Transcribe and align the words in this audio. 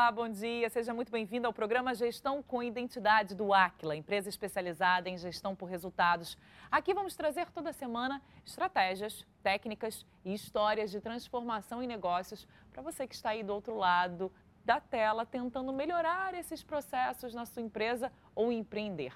Olá, 0.00 0.10
bom 0.10 0.30
dia. 0.30 0.70
Seja 0.70 0.94
muito 0.94 1.12
bem-vindo 1.12 1.46
ao 1.46 1.52
programa 1.52 1.94
Gestão 1.94 2.42
com 2.42 2.62
Identidade 2.62 3.34
do 3.34 3.52
Aquila, 3.52 3.94
empresa 3.94 4.30
especializada 4.30 5.10
em 5.10 5.18
gestão 5.18 5.54
por 5.54 5.66
resultados. 5.66 6.38
Aqui 6.70 6.94
vamos 6.94 7.14
trazer 7.14 7.50
toda 7.50 7.70
semana 7.70 8.22
estratégias, 8.42 9.26
técnicas 9.42 10.06
e 10.24 10.32
histórias 10.32 10.90
de 10.90 11.02
transformação 11.02 11.82
em 11.82 11.86
negócios 11.86 12.48
para 12.72 12.80
você 12.80 13.06
que 13.06 13.14
está 13.14 13.28
aí 13.28 13.42
do 13.42 13.52
outro 13.52 13.76
lado 13.76 14.32
da 14.64 14.80
tela 14.80 15.26
tentando 15.26 15.70
melhorar 15.70 16.32
esses 16.32 16.62
processos 16.62 17.34
na 17.34 17.44
sua 17.44 17.60
empresa 17.60 18.10
ou 18.34 18.50
empreender. 18.50 19.12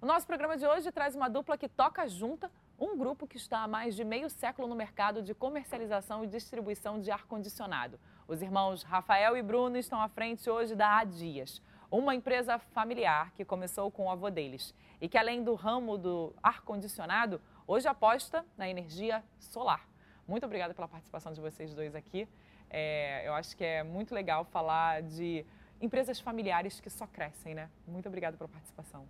O 0.00 0.06
nosso 0.06 0.24
programa 0.24 0.56
de 0.56 0.64
hoje 0.64 0.92
traz 0.92 1.16
uma 1.16 1.28
dupla 1.28 1.58
que 1.58 1.68
toca 1.68 2.06
junta 2.06 2.48
um 2.78 2.96
grupo 2.96 3.26
que 3.26 3.36
está 3.36 3.64
há 3.64 3.66
mais 3.66 3.96
de 3.96 4.04
meio 4.04 4.30
século 4.30 4.68
no 4.68 4.76
mercado 4.76 5.20
de 5.20 5.34
comercialização 5.34 6.22
e 6.22 6.28
distribuição 6.28 7.00
de 7.00 7.10
ar-condicionado. 7.10 7.98
Os 8.28 8.42
irmãos 8.42 8.82
Rafael 8.82 9.38
e 9.38 9.42
Bruno 9.42 9.78
estão 9.78 10.02
à 10.02 10.06
frente 10.06 10.50
hoje 10.50 10.76
da 10.76 10.98
Adias, 10.98 11.62
uma 11.90 12.14
empresa 12.14 12.58
familiar 12.58 13.32
que 13.32 13.42
começou 13.42 13.90
com 13.90 14.04
o 14.04 14.10
avô 14.10 14.28
deles 14.28 14.74
e 15.00 15.08
que, 15.08 15.16
além 15.16 15.42
do 15.42 15.54
ramo 15.54 15.96
do 15.96 16.34
ar-condicionado, 16.42 17.40
hoje 17.66 17.88
aposta 17.88 18.44
na 18.54 18.68
energia 18.68 19.24
solar. 19.38 19.88
Muito 20.26 20.44
obrigada 20.44 20.74
pela 20.74 20.86
participação 20.86 21.32
de 21.32 21.40
vocês 21.40 21.74
dois 21.74 21.94
aqui. 21.94 22.28
É, 22.68 23.26
eu 23.26 23.32
acho 23.32 23.56
que 23.56 23.64
é 23.64 23.82
muito 23.82 24.14
legal 24.14 24.44
falar 24.44 25.00
de 25.00 25.42
empresas 25.80 26.20
familiares 26.20 26.80
que 26.80 26.90
só 26.90 27.06
crescem, 27.06 27.54
né? 27.54 27.70
Muito 27.86 28.08
obrigada 28.08 28.36
pela 28.36 28.50
participação. 28.50 29.06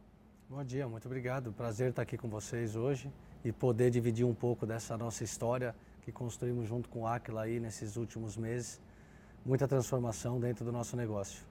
Bom 0.48 0.62
dia, 0.62 0.87
muito 0.87 1.06
obrigado. 1.06 1.52
Prazer 1.52 1.90
estar 1.90 2.02
aqui 2.02 2.16
com 2.16 2.28
vocês 2.28 2.76
hoje 2.76 3.12
e 3.45 3.50
poder 3.50 3.90
dividir 3.90 4.24
um 4.24 4.34
pouco 4.34 4.65
dessa 4.65 4.96
nossa 4.96 5.24
história 5.24 5.74
que 6.02 6.12
construímos 6.12 6.68
junto 6.68 6.88
com 6.88 7.00
o 7.00 7.06
Aquila 7.09 7.43
aí 7.43 7.59
nesses 7.59 7.96
últimos 7.96 8.37
meses. 8.37 8.80
Muita 9.49 9.66
transformação 9.66 10.38
dentro 10.38 10.63
do 10.63 10.71
nosso 10.71 10.95
negócio. 10.95 11.43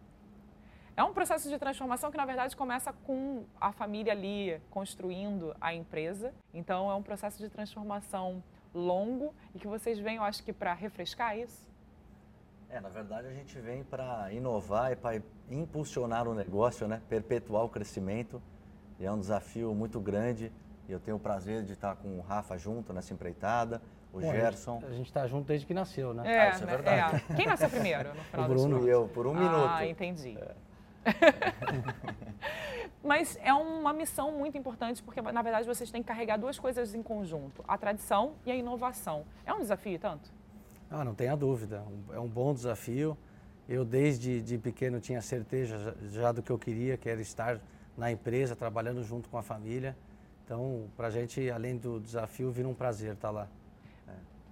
É 0.96 1.04
um 1.04 1.12
processo 1.12 1.50
de 1.50 1.58
transformação 1.58 2.12
que, 2.12 2.18
na 2.18 2.28
verdade, 2.28 2.56
começa 2.56 2.94
com 2.94 3.44
a 3.60 3.72
família 3.72 4.14
ali 4.14 4.62
construindo 4.70 5.56
a 5.60 5.74
empresa. 5.74 6.32
Então, 6.54 6.92
é 6.92 6.94
um 6.94 7.02
processo 7.02 7.40
de 7.40 7.50
transformação 7.50 8.44
longo 8.72 9.34
e 9.56 9.58
que 9.58 9.66
vocês 9.66 9.98
vêm, 9.98 10.18
eu 10.18 10.24
acho 10.24 10.44
que, 10.44 10.54
para 10.54 10.76
refrescar 10.76 11.36
isso. 11.36 11.66
É, 12.70 12.80
na 12.80 12.90
verdade, 12.90 13.30
a 13.30 13.34
gente 13.34 13.60
vem 13.60 13.84
para 13.84 14.32
inovar 14.32 14.92
e 14.92 14.96
para 14.96 15.20
impulsionar 15.50 16.28
o 16.28 16.36
negócio, 16.36 16.88
né? 16.88 17.02
perpetuar 17.10 17.64
o 17.64 17.70
crescimento. 17.70 18.40
E 19.00 19.08
é 19.08 19.12
um 19.12 19.20
desafio 19.20 19.74
muito 19.74 20.00
grande 20.00 20.52
e 20.88 20.92
eu 20.92 21.00
tenho 21.00 21.18
o 21.18 21.20
prazer 21.20 21.64
de 21.64 21.74
estar 21.74 21.96
com 21.96 22.20
o 22.20 22.22
Rafa 22.22 22.60
junto 22.60 22.94
nessa 22.94 23.12
empreitada, 23.12 23.82
o 24.18 24.22
Bom, 24.22 24.32
Gerson. 24.32 24.82
A 24.88 24.92
gente 24.92 25.08
está 25.08 25.26
junto 25.28 25.48
desde 25.48 25.66
que 25.66 25.74
nasceu, 25.74 26.14
né? 26.14 26.24
É, 26.26 26.42
ah, 26.42 26.50
isso 26.50 26.64
é 26.64 26.68
verdade. 26.68 27.24
É. 27.30 27.34
Quem 27.36 27.46
nasceu 27.46 27.70
primeiro? 27.70 28.10
No 28.34 28.44
o 28.44 28.48
Bruno 28.48 28.88
e 28.88 28.90
eu, 28.90 29.08
por 29.08 29.28
um 29.28 29.32
ah, 29.32 29.40
minuto. 29.40 29.70
Ah, 29.70 29.86
entendi. 29.86 30.38
É. 30.38 30.56
Mas 33.04 33.38
é 33.42 33.54
uma 33.54 33.94
missão 33.94 34.32
muito 34.32 34.58
importante 34.58 35.02
porque, 35.02 35.22
na 35.22 35.42
verdade, 35.42 35.66
vocês 35.66 35.90
têm 35.90 36.02
que 36.02 36.08
carregar 36.08 36.38
duas 36.38 36.60
coisas 36.60 36.94
em 36.94 37.02
conjunto: 37.02 37.64
a 37.68 37.78
tradição 37.78 38.34
e 38.46 38.52
a 38.52 38.56
inovação. 38.56 39.24
É 39.46 39.54
um 39.54 39.60
desafio 39.60 39.98
tanto? 39.98 40.30
Ah, 40.90 41.04
não 41.04 41.14
tenha 41.14 41.36
dúvida. 41.36 41.84
É 42.12 42.20
um 42.20 42.28
bom 42.28 42.54
desafio. 42.54 43.18
Eu, 43.68 43.84
desde 43.84 44.42
de 44.42 44.58
pequeno, 44.58 45.00
tinha 45.00 45.22
certeza 45.22 45.96
já 46.10 46.32
do 46.32 46.42
que 46.42 46.50
eu 46.50 46.58
queria, 46.58 46.98
que 46.98 47.10
era 47.10 47.20
estar 47.20 47.60
na 47.98 48.12
empresa, 48.12 48.56
trabalhando 48.56 49.04
junto 49.04 49.28
com 49.30 49.38
a 49.38 49.44
família. 49.44 49.96
Então, 50.46 50.86
para 50.96 51.08
a 51.08 51.12
gente, 51.12 51.50
além 51.50 51.76
do 51.76 52.00
desafio, 52.00 52.50
vira 52.52 52.68
um 52.70 52.74
prazer 52.74 53.14
estar 53.14 53.32
lá. 53.32 53.50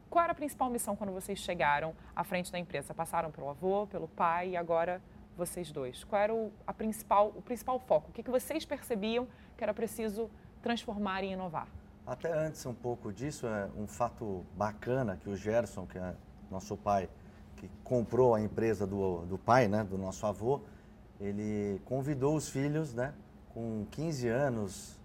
Qual 0.10 0.24
era 0.24 0.32
a 0.32 0.36
principal 0.36 0.70
missão 0.70 0.96
quando 0.96 1.12
vocês 1.12 1.40
chegaram 1.40 1.94
à 2.16 2.24
frente 2.24 2.52
da 2.52 2.58
empresa? 2.58 2.94
Passaram 2.94 3.32
pelo 3.32 3.50
avô, 3.50 3.86
pelo 3.88 4.08
pai 4.08 4.52
e 4.52 4.58
agora 4.58 5.02
vocês 5.36 5.72
dois. 5.72 6.04
Qual 6.06 6.22
era 6.22 6.34
o, 6.34 6.54
a 6.66 6.74
principal, 6.74 7.34
o 7.36 7.42
principal 7.42 7.78
foco? 7.80 8.10
O 8.10 8.14
que, 8.14 8.24
que 8.24 8.32
vocês 8.32 8.64
percebiam 8.64 9.28
que 9.58 9.64
era 9.64 9.74
preciso 9.74 10.30
transformar 10.62 11.24
e 11.24 11.34
inovar? 11.34 11.68
Até 12.08 12.32
antes 12.32 12.66
um 12.66 12.74
pouco 12.74 13.12
disso, 13.12 13.48
é 13.48 13.68
um 13.76 13.88
fato 13.88 14.46
bacana 14.56 15.18
que 15.18 15.30
o 15.30 15.36
Gerson, 15.36 15.86
que 15.86 15.98
é 15.98 16.16
nosso 16.50 16.78
pai, 16.78 17.10
que 17.58 17.70
comprou 17.84 18.36
a 18.36 18.42
empresa 18.42 18.86
do, 18.86 19.26
do 19.26 19.38
pai, 19.38 19.68
né, 19.68 19.84
do 19.84 19.98
nosso 19.98 20.26
avô, 20.26 20.62
ele 21.20 21.82
convidou 21.84 22.36
os 22.36 22.48
filhos, 22.48 22.94
né, 22.94 23.14
com 23.54 23.86
15 23.92 24.28
anos, 24.28 25.00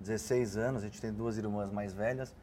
16 0.00 0.56
anos, 0.56 0.82
a 0.82 0.86
gente 0.86 1.00
tem 1.00 1.12
duas 1.12 1.36
irmãs 1.36 1.70
mais 1.70 1.92
velhas, 1.92 2.34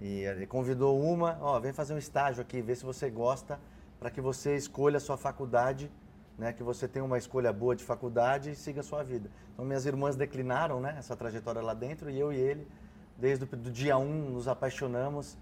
e 0.00 0.24
ele 0.24 0.46
convidou 0.46 0.98
uma, 0.98 1.38
ó, 1.42 1.60
vem 1.60 1.72
fazer 1.72 1.92
um 1.92 1.98
estágio 1.98 2.40
aqui, 2.40 2.62
ver 2.62 2.76
se 2.76 2.84
você 2.84 3.10
gosta, 3.10 3.60
para 3.98 4.10
que 4.10 4.20
você 4.20 4.56
escolha 4.56 4.96
a 4.96 5.00
sua 5.00 5.18
faculdade, 5.18 5.90
né, 6.38 6.54
que 6.54 6.62
você 6.62 6.88
tenha 6.88 7.04
uma 7.04 7.18
escolha 7.18 7.52
boa 7.52 7.76
de 7.76 7.84
faculdade 7.84 8.50
e 8.52 8.56
siga 8.56 8.80
a 8.80 8.82
sua 8.82 9.02
vida. 9.02 9.30
Então 9.52 9.62
minhas 9.62 9.84
irmãs 9.84 10.16
declinaram, 10.16 10.80
né, 10.80 10.94
essa 10.98 11.14
trajetória 11.14 11.60
lá 11.60 11.74
dentro, 11.74 12.08
e 12.08 12.18
eu 12.18 12.32
e 12.32 12.36
ele, 12.36 12.66
desde 13.18 13.44
o 13.44 13.58
dia 13.70 13.98
1, 13.98 14.02
um, 14.02 14.30
nos 14.30 14.48
apaixonamos 14.48 15.36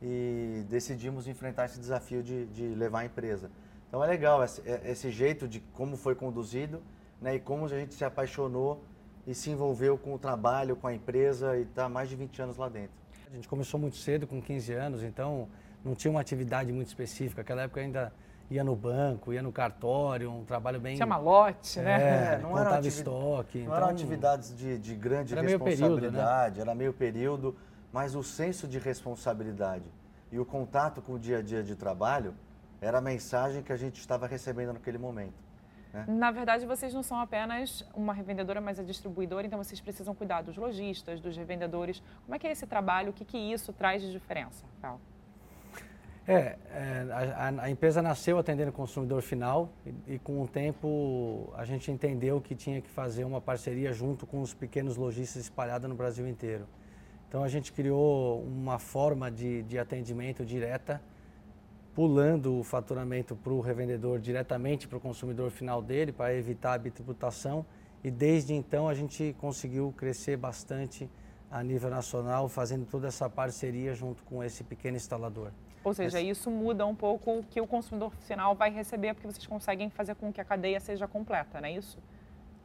e 0.00 0.64
decidimos 0.68 1.26
enfrentar 1.26 1.64
esse 1.64 1.80
desafio 1.80 2.22
de, 2.22 2.46
de 2.46 2.68
levar 2.68 3.00
a 3.00 3.04
empresa. 3.06 3.50
Então 3.88 4.02
é 4.02 4.06
legal 4.06 4.44
esse, 4.44 4.62
é, 4.64 4.92
esse 4.92 5.10
jeito 5.10 5.48
de 5.48 5.58
como 5.58 5.96
foi 5.96 6.14
conduzido, 6.14 6.80
né, 7.20 7.34
e 7.34 7.40
como 7.40 7.64
a 7.64 7.68
gente 7.68 7.94
se 7.94 8.04
apaixonou 8.04 8.80
e 9.26 9.34
se 9.34 9.50
envolveu 9.50 9.98
com 9.98 10.14
o 10.14 10.18
trabalho, 10.20 10.76
com 10.76 10.86
a 10.86 10.94
empresa 10.94 11.56
e 11.58 11.62
está 11.62 11.88
mais 11.88 12.08
de 12.08 12.14
20 12.14 12.42
anos 12.42 12.56
lá 12.56 12.68
dentro. 12.68 13.03
A 13.34 13.36
gente 13.36 13.48
começou 13.48 13.80
muito 13.80 13.96
cedo, 13.96 14.28
com 14.28 14.40
15 14.40 14.72
anos, 14.74 15.02
então 15.02 15.48
não 15.84 15.96
tinha 15.96 16.08
uma 16.08 16.20
atividade 16.20 16.72
muito 16.72 16.86
específica. 16.86 17.40
Naquela 17.42 17.62
época 17.62 17.80
ainda 17.80 18.12
ia 18.48 18.62
no 18.62 18.76
banco, 18.76 19.32
ia 19.32 19.42
no 19.42 19.50
cartório, 19.50 20.30
um 20.30 20.44
trabalho 20.44 20.78
bem... 20.78 20.94
Tinha 20.94 21.04
malote, 21.04 21.80
né? 21.80 22.34
É, 22.34 22.38
não 22.40 22.56
era 22.56 22.76
atividade, 22.76 22.88
estoque. 22.88 23.58
Não 23.58 23.64
então, 23.64 23.76
eram 23.76 23.88
atividades 23.88 24.56
de, 24.56 24.78
de 24.78 24.94
grande 24.94 25.32
era 25.32 25.42
responsabilidade, 25.42 25.80
meio 25.80 26.12
período, 26.12 26.56
né? 26.56 26.60
era 26.60 26.74
meio 26.76 26.92
período, 26.92 27.56
mas 27.92 28.14
o 28.14 28.22
senso 28.22 28.68
de 28.68 28.78
responsabilidade 28.78 29.90
e 30.30 30.38
o 30.38 30.44
contato 30.44 31.02
com 31.02 31.14
o 31.14 31.18
dia 31.18 31.38
a 31.38 31.42
dia 31.42 31.64
de 31.64 31.74
trabalho 31.74 32.36
era 32.80 32.98
a 32.98 33.00
mensagem 33.00 33.64
que 33.64 33.72
a 33.72 33.76
gente 33.76 33.98
estava 33.98 34.28
recebendo 34.28 34.74
naquele 34.74 34.98
momento. 34.98 35.34
Né? 35.94 36.04
Na 36.08 36.32
verdade, 36.32 36.66
vocês 36.66 36.92
não 36.92 37.04
são 37.04 37.20
apenas 37.20 37.88
uma 37.94 38.12
revendedora, 38.12 38.60
mas 38.60 38.80
a 38.80 38.82
distribuidora, 38.82 39.46
então 39.46 39.62
vocês 39.62 39.80
precisam 39.80 40.12
cuidar 40.12 40.42
dos 40.42 40.56
lojistas, 40.56 41.20
dos 41.20 41.36
revendedores. 41.36 42.02
Como 42.24 42.34
é 42.34 42.38
que 42.38 42.48
é 42.48 42.50
esse 42.50 42.66
trabalho? 42.66 43.10
O 43.10 43.12
que, 43.12 43.24
que 43.24 43.38
isso 43.38 43.72
traz 43.72 44.02
de 44.02 44.10
diferença, 44.10 44.64
Rafael? 44.74 45.00
É, 46.26 46.56
é 46.70 47.06
a, 47.12 47.62
a, 47.64 47.70
empresa 47.70 48.00
nasceu 48.02 48.38
atendendo 48.38 48.70
o 48.70 48.72
consumidor 48.72 49.20
final 49.20 49.68
e, 49.84 50.14
e, 50.14 50.18
com 50.18 50.40
o 50.40 50.48
tempo 50.48 51.52
a 51.54 51.66
gente 51.66 51.92
entendeu 51.92 52.40
que 52.40 52.54
tinha 52.54 52.80
que 52.80 52.88
fazer 52.88 53.24
uma 53.24 53.42
parceria 53.42 53.92
junto 53.92 54.26
com 54.26 54.40
os 54.40 54.54
pequenos 54.54 54.96
lojistas 54.96 55.42
espalhados 55.42 55.86
no 55.86 55.94
Brasil 55.94 56.26
inteiro. 56.26 56.66
Então 57.28 57.44
a 57.44 57.48
gente 57.48 57.72
criou 57.72 58.42
uma 58.42 58.78
forma 58.78 59.30
de, 59.30 59.64
de 59.64 59.78
atendimento 59.78 60.46
direta 60.46 61.00
pulando 61.94 62.58
o 62.58 62.64
faturamento 62.64 63.36
para 63.36 63.52
o 63.52 63.60
revendedor 63.60 64.18
diretamente 64.18 64.88
para 64.88 64.98
o 64.98 65.00
consumidor 65.00 65.50
final 65.50 65.80
dele, 65.80 66.12
para 66.12 66.34
evitar 66.34 66.74
a 66.74 66.78
bitributação. 66.78 67.64
E 68.02 68.10
desde 68.10 68.52
então 68.52 68.88
a 68.88 68.94
gente 68.94 69.34
conseguiu 69.38 69.94
crescer 69.96 70.36
bastante 70.36 71.08
a 71.50 71.62
nível 71.62 71.88
nacional, 71.88 72.48
fazendo 72.48 72.84
toda 72.84 73.06
essa 73.06 73.30
parceria 73.30 73.94
junto 73.94 74.24
com 74.24 74.42
esse 74.42 74.64
pequeno 74.64 74.96
instalador. 74.96 75.52
Ou 75.84 75.94
seja, 75.94 76.18
esse... 76.18 76.30
isso 76.30 76.50
muda 76.50 76.84
um 76.84 76.94
pouco 76.94 77.38
o 77.38 77.44
que 77.44 77.60
o 77.60 77.66
consumidor 77.66 78.10
final 78.10 78.54
vai 78.54 78.70
receber, 78.70 79.14
porque 79.14 79.26
vocês 79.26 79.46
conseguem 79.46 79.88
fazer 79.88 80.16
com 80.16 80.32
que 80.32 80.40
a 80.40 80.44
cadeia 80.44 80.80
seja 80.80 81.06
completa, 81.06 81.60
não 81.60 81.68
é 81.68 81.72
isso? 81.72 81.98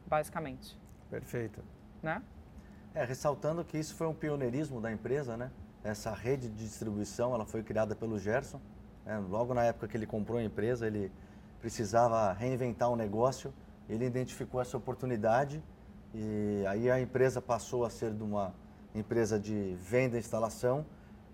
Basicamente. 0.06 0.76
Perfeito. 1.08 1.62
Né? 2.02 2.20
É, 2.94 3.04
ressaltando 3.04 3.64
que 3.64 3.78
isso 3.78 3.94
foi 3.94 4.08
um 4.08 4.14
pioneirismo 4.14 4.80
da 4.80 4.90
empresa, 4.90 5.36
né? 5.36 5.50
Essa 5.84 6.12
rede 6.12 6.48
de 6.48 6.64
distribuição, 6.64 7.32
ela 7.32 7.46
foi 7.46 7.62
criada 7.62 7.94
pelo 7.94 8.18
Gerson, 8.18 8.60
é, 9.06 9.16
logo 9.18 9.54
na 9.54 9.64
época 9.64 9.88
que 9.88 9.96
ele 9.96 10.06
comprou 10.06 10.38
a 10.38 10.42
empresa, 10.42 10.86
ele 10.86 11.10
precisava 11.60 12.32
reinventar 12.32 12.88
o 12.88 12.92
um 12.92 12.96
negócio, 12.96 13.52
ele 13.88 14.04
identificou 14.04 14.60
essa 14.60 14.76
oportunidade 14.76 15.62
e 16.14 16.64
aí 16.68 16.90
a 16.90 17.00
empresa 17.00 17.40
passou 17.40 17.84
a 17.84 17.90
ser 17.90 18.12
de 18.12 18.22
uma 18.22 18.54
empresa 18.94 19.38
de 19.38 19.76
venda 19.80 20.16
e 20.16 20.20
instalação 20.20 20.84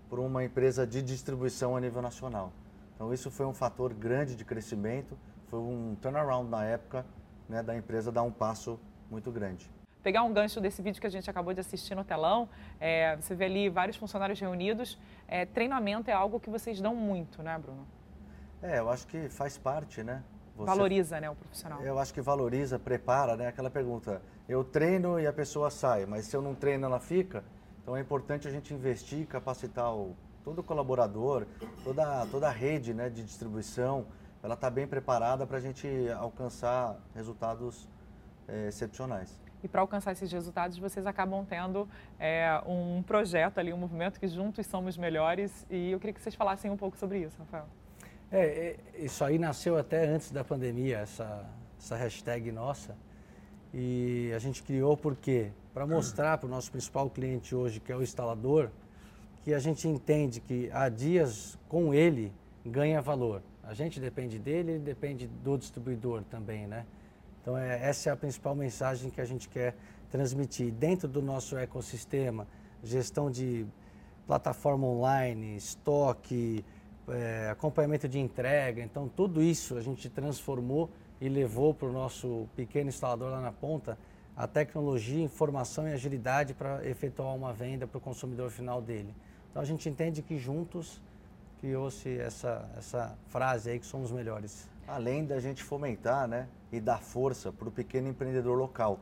para 0.09 0.19
uma 0.19 0.43
empresa 0.43 0.85
de 0.85 1.01
distribuição 1.01 1.75
a 1.75 1.81
nível 1.81 2.01
nacional. 2.01 2.51
Então 2.95 3.13
isso 3.13 3.29
foi 3.29 3.45
um 3.45 3.53
fator 3.53 3.93
grande 3.93 4.35
de 4.35 4.43
crescimento, 4.43 5.17
foi 5.47 5.59
um 5.59 5.95
turnaround 6.01 6.49
na 6.49 6.65
época 6.65 7.05
né, 7.47 7.61
da 7.61 7.75
empresa 7.75 8.11
dar 8.11 8.23
um 8.23 8.31
passo 8.31 8.79
muito 9.09 9.31
grande 9.31 9.76
pegar 10.07 10.23
um 10.23 10.31
gancho 10.31 10.61
desse 10.61 10.81
vídeo 10.81 11.01
que 11.01 11.07
a 11.07 11.09
gente 11.09 11.29
acabou 11.29 11.53
de 11.53 11.59
assistir 11.59 11.93
no 11.93 12.01
telão, 12.01 12.47
é, 12.79 13.17
você 13.17 13.35
vê 13.35 13.43
ali 13.43 13.67
vários 13.67 13.97
funcionários 13.97 14.39
reunidos. 14.39 14.97
É, 15.27 15.45
treinamento 15.45 16.09
é 16.09 16.13
algo 16.13 16.39
que 16.39 16.49
vocês 16.49 16.79
dão 16.79 16.95
muito, 16.95 17.43
né, 17.43 17.59
Bruno? 17.59 17.85
É, 18.63 18.79
eu 18.79 18.89
acho 18.89 19.05
que 19.05 19.27
faz 19.27 19.57
parte, 19.57 20.03
né? 20.03 20.23
Você, 20.55 20.65
valoriza, 20.65 21.19
né, 21.19 21.29
o 21.29 21.35
profissional. 21.35 21.81
Eu 21.81 21.99
acho 21.99 22.13
que 22.13 22.21
valoriza, 22.21 22.79
prepara, 22.79 23.35
né? 23.35 23.47
Aquela 23.47 23.69
pergunta, 23.69 24.21
eu 24.47 24.63
treino 24.63 25.19
e 25.19 25.27
a 25.27 25.33
pessoa 25.33 25.69
sai, 25.69 26.05
mas 26.05 26.23
se 26.23 26.37
eu 26.37 26.41
não 26.41 26.55
treino 26.55 26.85
ela 26.85 27.01
fica. 27.01 27.43
Então 27.83 27.97
é 27.97 27.99
importante 27.99 28.47
a 28.47 28.51
gente 28.51 28.73
investir, 28.73 29.27
capacitar 29.27 29.93
o, 29.93 30.15
todo 30.41 30.59
o 30.59 30.63
colaborador, 30.63 31.45
toda, 31.83 32.25
toda 32.27 32.47
a 32.47 32.51
rede 32.51 32.93
né, 32.93 33.09
de 33.09 33.25
distribuição, 33.25 34.05
ela 34.41 34.53
está 34.53 34.69
bem 34.69 34.87
preparada 34.87 35.45
para 35.45 35.57
a 35.57 35.61
gente 35.61 35.85
alcançar 36.17 36.97
resultados 37.13 37.89
é, 38.47 38.69
excepcionais. 38.69 39.46
E 39.63 39.67
para 39.67 39.81
alcançar 39.81 40.11
esses 40.11 40.31
resultados, 40.31 40.77
vocês 40.77 41.05
acabam 41.05 41.45
tendo 41.45 41.87
é, 42.19 42.61
um 42.65 43.01
projeto 43.01 43.57
ali, 43.57 43.73
um 43.73 43.77
movimento 43.77 44.19
que 44.19 44.27
juntos 44.27 44.65
somos 44.67 44.97
melhores. 44.97 45.65
E 45.69 45.91
eu 45.91 45.99
queria 45.99 46.13
que 46.13 46.21
vocês 46.21 46.35
falassem 46.35 46.69
um 46.69 46.77
pouco 46.77 46.97
sobre 46.97 47.19
isso, 47.19 47.37
Rafael. 47.39 47.65
É, 48.31 48.75
isso 48.97 49.23
aí 49.23 49.39
nasceu 49.39 49.77
até 49.77 50.05
antes 50.05 50.31
da 50.31 50.43
pandemia, 50.43 50.99
essa, 50.99 51.45
essa 51.79 51.95
hashtag 51.95 52.51
nossa. 52.51 52.95
E 53.73 54.31
a 54.35 54.39
gente 54.39 54.61
criou 54.63 54.95
porque 54.95 55.51
para 55.73 55.85
mostrar 55.85 56.37
para 56.37 56.47
o 56.47 56.49
nosso 56.49 56.71
principal 56.71 57.09
cliente 57.09 57.55
hoje, 57.55 57.79
que 57.79 57.91
é 57.91 57.95
o 57.95 58.01
instalador, 58.01 58.69
que 59.43 59.53
a 59.53 59.59
gente 59.59 59.87
entende 59.87 60.41
que 60.41 60.69
há 60.73 60.89
dias 60.89 61.57
com 61.69 61.93
ele 61.93 62.33
ganha 62.65 63.01
valor. 63.01 63.41
A 63.63 63.73
gente 63.73 63.99
depende 63.99 64.39
dele, 64.39 64.73
ele 64.73 64.83
depende 64.83 65.27
do 65.27 65.57
distribuidor 65.57 66.23
também, 66.23 66.67
né? 66.67 66.85
Então 67.47 67.57
é, 67.57 67.81
essa 67.81 68.09
é 68.09 68.11
a 68.11 68.15
principal 68.17 68.53
mensagem 68.53 69.09
que 69.09 69.21
a 69.21 69.23
gente 69.23 69.47
quer 69.47 69.73
transmitir. 70.11 70.69
Dentro 70.69 71.07
do 71.07 71.21
nosso 71.21 71.55
ecossistema, 71.55 72.45
gestão 72.83 73.31
de 73.31 73.65
plataforma 74.27 74.85
online, 74.85 75.55
estoque, 75.55 76.65
é, 77.07 77.47
acompanhamento 77.49 78.05
de 78.05 78.19
entrega, 78.19 78.83
então 78.83 79.07
tudo 79.07 79.41
isso 79.41 79.77
a 79.77 79.81
gente 79.81 80.09
transformou 80.09 80.89
e 81.21 81.29
levou 81.29 81.73
para 81.73 81.87
o 81.87 81.91
nosso 81.93 82.49
pequeno 82.53 82.89
instalador 82.89 83.31
lá 83.31 83.39
na 83.39 83.53
ponta 83.53 83.97
a 84.35 84.45
tecnologia, 84.45 85.23
informação 85.23 85.87
e 85.87 85.93
agilidade 85.93 86.53
para 86.53 86.85
efetuar 86.85 87.33
uma 87.33 87.53
venda 87.53 87.87
para 87.87 87.97
o 87.97 88.01
consumidor 88.01 88.49
final 88.49 88.81
dele. 88.81 89.15
Então 89.49 89.61
a 89.61 89.65
gente 89.65 89.87
entende 89.87 90.21
que 90.21 90.37
juntos 90.37 91.01
criou-se 91.61 92.09
essa, 92.19 92.69
essa 92.77 93.17
frase 93.29 93.69
aí 93.69 93.79
que 93.79 93.85
somos 93.85 94.11
melhores. 94.11 94.67
Além 94.87 95.25
da 95.25 95.39
gente 95.39 95.63
fomentar 95.63 96.27
né, 96.27 96.47
e 96.71 96.79
dar 96.79 97.01
força 97.01 97.51
para 97.51 97.67
o 97.67 97.71
pequeno 97.71 98.07
empreendedor 98.07 98.57
local. 98.57 98.99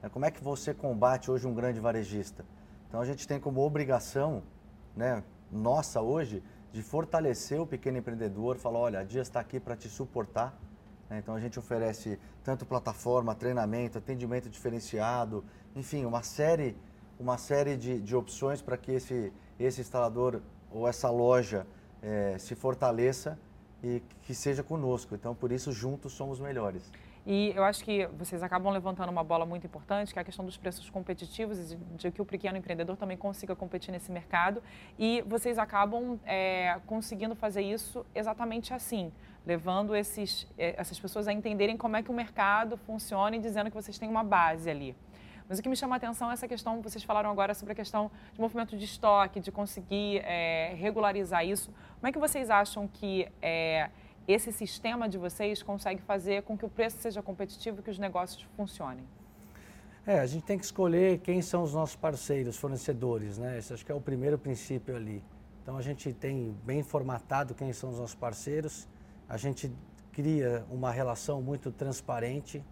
Né, 0.00 0.08
como 0.08 0.24
é 0.24 0.30
que 0.30 0.42
você 0.42 0.72
combate 0.72 1.30
hoje 1.30 1.46
um 1.46 1.52
grande 1.52 1.80
varejista? 1.80 2.44
Então 2.88 3.00
a 3.00 3.04
gente 3.04 3.26
tem 3.26 3.40
como 3.40 3.60
obrigação 3.60 4.42
né, 4.96 5.24
nossa 5.50 6.00
hoje 6.00 6.42
de 6.72 6.82
fortalecer 6.82 7.60
o 7.60 7.66
pequeno 7.66 7.98
empreendedor, 7.98 8.56
falar, 8.56 8.78
olha, 8.78 9.00
a 9.00 9.04
Dias 9.04 9.26
está 9.26 9.40
aqui 9.40 9.60
para 9.60 9.76
te 9.76 9.88
suportar, 9.88 10.58
né? 11.08 11.18
Então 11.18 11.34
a 11.34 11.40
gente 11.40 11.58
oferece 11.58 12.18
tanto 12.42 12.66
plataforma, 12.66 13.34
treinamento, 13.34 13.98
atendimento 13.98 14.48
diferenciado, 14.48 15.44
enfim, 15.74 16.04
uma 16.04 16.22
série, 16.22 16.76
uma 17.18 17.38
série 17.38 17.76
de, 17.76 18.00
de 18.00 18.16
opções 18.16 18.60
para 18.60 18.76
que 18.76 18.92
esse, 18.92 19.32
esse 19.58 19.80
instalador 19.80 20.40
ou 20.70 20.88
essa 20.88 21.10
loja 21.10 21.66
é, 22.02 22.36
se 22.38 22.54
fortaleça 22.54 23.38
e 23.84 24.02
que 24.22 24.34
seja 24.34 24.62
conosco. 24.62 25.14
Então, 25.14 25.34
por 25.34 25.52
isso, 25.52 25.70
juntos 25.70 26.12
somos 26.12 26.40
melhores. 26.40 26.90
E 27.26 27.52
eu 27.54 27.64
acho 27.64 27.82
que 27.84 28.06
vocês 28.18 28.42
acabam 28.42 28.72
levantando 28.72 29.10
uma 29.10 29.24
bola 29.24 29.46
muito 29.46 29.66
importante, 29.66 30.12
que 30.12 30.18
é 30.18 30.22
a 30.22 30.24
questão 30.24 30.44
dos 30.44 30.56
preços 30.56 30.90
competitivos 30.90 31.68
de, 31.68 31.76
de 31.76 32.10
que 32.10 32.20
o 32.20 32.24
pequeno 32.24 32.58
empreendedor 32.58 32.96
também 32.96 33.16
consiga 33.16 33.56
competir 33.56 33.92
nesse 33.92 34.10
mercado. 34.10 34.62
E 34.98 35.22
vocês 35.26 35.58
acabam 35.58 36.18
é, 36.24 36.78
conseguindo 36.86 37.34
fazer 37.34 37.62
isso 37.62 38.04
exatamente 38.14 38.74
assim, 38.74 39.10
levando 39.46 39.96
esses, 39.96 40.46
é, 40.58 40.74
essas 40.78 40.98
pessoas 40.98 41.26
a 41.26 41.32
entenderem 41.32 41.76
como 41.76 41.96
é 41.96 42.02
que 42.02 42.10
o 42.10 42.14
mercado 42.14 42.76
funciona 42.76 43.36
e 43.36 43.38
dizendo 43.38 43.70
que 43.70 43.76
vocês 43.76 43.98
têm 43.98 44.08
uma 44.08 44.24
base 44.24 44.68
ali. 44.68 44.94
Mas 45.48 45.58
o 45.58 45.62
que 45.62 45.68
me 45.68 45.76
chama 45.76 45.94
a 45.94 45.98
atenção 45.98 46.30
é 46.30 46.34
essa 46.34 46.48
questão, 46.48 46.80
vocês 46.80 47.04
falaram 47.04 47.30
agora 47.30 47.52
sobre 47.54 47.72
a 47.72 47.74
questão 47.74 48.10
de 48.32 48.40
movimento 48.40 48.76
de 48.76 48.84
estoque, 48.84 49.40
de 49.40 49.52
conseguir 49.52 50.22
é, 50.24 50.74
regularizar 50.76 51.44
isso. 51.44 51.70
Como 51.96 52.08
é 52.08 52.12
que 52.12 52.18
vocês 52.18 52.48
acham 52.48 52.88
que 52.88 53.28
é, 53.42 53.90
esse 54.26 54.50
sistema 54.50 55.08
de 55.08 55.18
vocês 55.18 55.62
consegue 55.62 56.00
fazer 56.02 56.42
com 56.44 56.56
que 56.56 56.64
o 56.64 56.68
preço 56.68 56.96
seja 56.96 57.22
competitivo 57.22 57.80
e 57.80 57.82
que 57.82 57.90
os 57.90 57.98
negócios 57.98 58.42
funcionem? 58.56 59.04
É, 60.06 60.18
a 60.18 60.26
gente 60.26 60.44
tem 60.44 60.58
que 60.58 60.64
escolher 60.64 61.18
quem 61.18 61.40
são 61.40 61.62
os 61.62 61.74
nossos 61.74 61.96
parceiros, 61.96 62.56
fornecedores, 62.56 63.38
né? 63.38 63.58
Esse 63.58 63.72
acho 63.72 63.84
que 63.84 63.92
é 63.92 63.94
o 63.94 64.00
primeiro 64.00 64.38
princípio 64.38 64.96
ali. 64.96 65.22
Então 65.62 65.76
a 65.78 65.82
gente 65.82 66.12
tem 66.12 66.54
bem 66.64 66.82
formatado 66.82 67.54
quem 67.54 67.72
são 67.72 67.90
os 67.90 67.98
nossos 67.98 68.14
parceiros, 68.14 68.86
a 69.26 69.38
gente 69.38 69.72
cria 70.12 70.64
uma 70.70 70.90
relação 70.90 71.40
muito 71.40 71.72
transparente, 71.72 72.62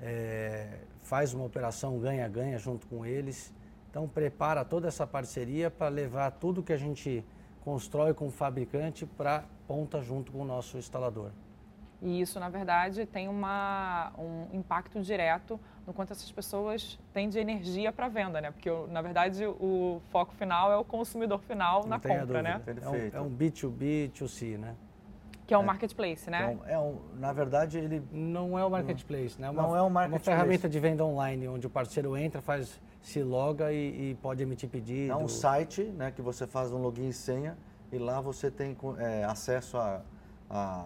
é, 0.00 0.78
faz 1.02 1.34
uma 1.34 1.44
operação 1.44 1.98
ganha-ganha 1.98 2.58
junto 2.58 2.86
com 2.86 3.04
eles. 3.04 3.52
Então 3.90 4.06
prepara 4.08 4.64
toda 4.64 4.88
essa 4.88 5.06
parceria 5.06 5.70
para 5.70 5.88
levar 5.88 6.30
tudo 6.32 6.62
que 6.62 6.72
a 6.72 6.76
gente 6.76 7.24
constrói 7.64 8.14
com 8.14 8.26
o 8.26 8.30
fabricante 8.30 9.06
para 9.06 9.44
ponta 9.66 10.00
junto 10.02 10.32
com 10.32 10.42
o 10.42 10.44
nosso 10.44 10.78
instalador. 10.78 11.30
E 12.00 12.20
isso, 12.20 12.38
na 12.38 12.48
verdade, 12.48 13.06
tem 13.06 13.28
uma, 13.28 14.12
um 14.16 14.46
impacto 14.56 15.00
direto 15.02 15.58
no 15.84 15.92
quanto 15.92 16.12
essas 16.12 16.30
pessoas 16.30 16.98
têm 17.12 17.28
de 17.28 17.38
energia 17.38 17.90
para 17.90 18.08
venda, 18.08 18.40
né? 18.40 18.52
Porque, 18.52 18.70
na 18.88 19.02
verdade, 19.02 19.44
o 19.44 20.00
foco 20.10 20.32
final 20.34 20.70
é 20.70 20.76
o 20.76 20.84
consumidor 20.84 21.40
final 21.40 21.82
Não 21.82 21.88
na 21.88 21.98
compra, 21.98 22.40
né? 22.40 22.62
É 22.66 22.88
um, 22.88 22.94
é 22.94 23.20
um 23.20 23.30
B2B, 23.30 24.12
2C, 24.12 24.56
né? 24.56 24.76
Que 25.48 25.54
é 25.54 25.58
um 25.58 25.62
é. 25.62 25.64
marketplace, 25.64 26.28
né? 26.28 26.52
Então, 26.52 26.68
é 26.68 26.78
um, 26.78 26.98
na 27.18 27.32
verdade, 27.32 27.78
ele... 27.78 28.02
Não 28.12 28.58
é 28.58 28.62
o 28.62 28.66
um 28.66 28.70
marketplace, 28.70 29.40
né? 29.40 29.48
Uma, 29.48 29.62
não 29.62 29.74
é 29.74 29.82
um 29.82 29.88
marketplace. 29.88 30.28
uma 30.28 30.36
ferramenta 30.36 30.68
de 30.68 30.78
venda 30.78 31.02
online, 31.02 31.48
onde 31.48 31.66
o 31.66 31.70
parceiro 31.70 32.14
entra, 32.18 32.42
faz, 32.42 32.78
se 33.00 33.22
loga 33.22 33.72
e, 33.72 34.10
e 34.10 34.14
pode 34.16 34.42
emitir 34.42 34.68
pedido. 34.68 35.10
É 35.10 35.16
um 35.16 35.26
site 35.26 35.84
né, 35.84 36.10
que 36.10 36.20
você 36.20 36.46
faz 36.46 36.70
um 36.70 36.76
login 36.76 37.08
e 37.08 37.14
senha 37.14 37.56
e 37.90 37.96
lá 37.96 38.20
você 38.20 38.50
tem 38.50 38.76
é, 38.98 39.24
acesso 39.24 39.78
a, 39.78 40.02
a, 40.50 40.84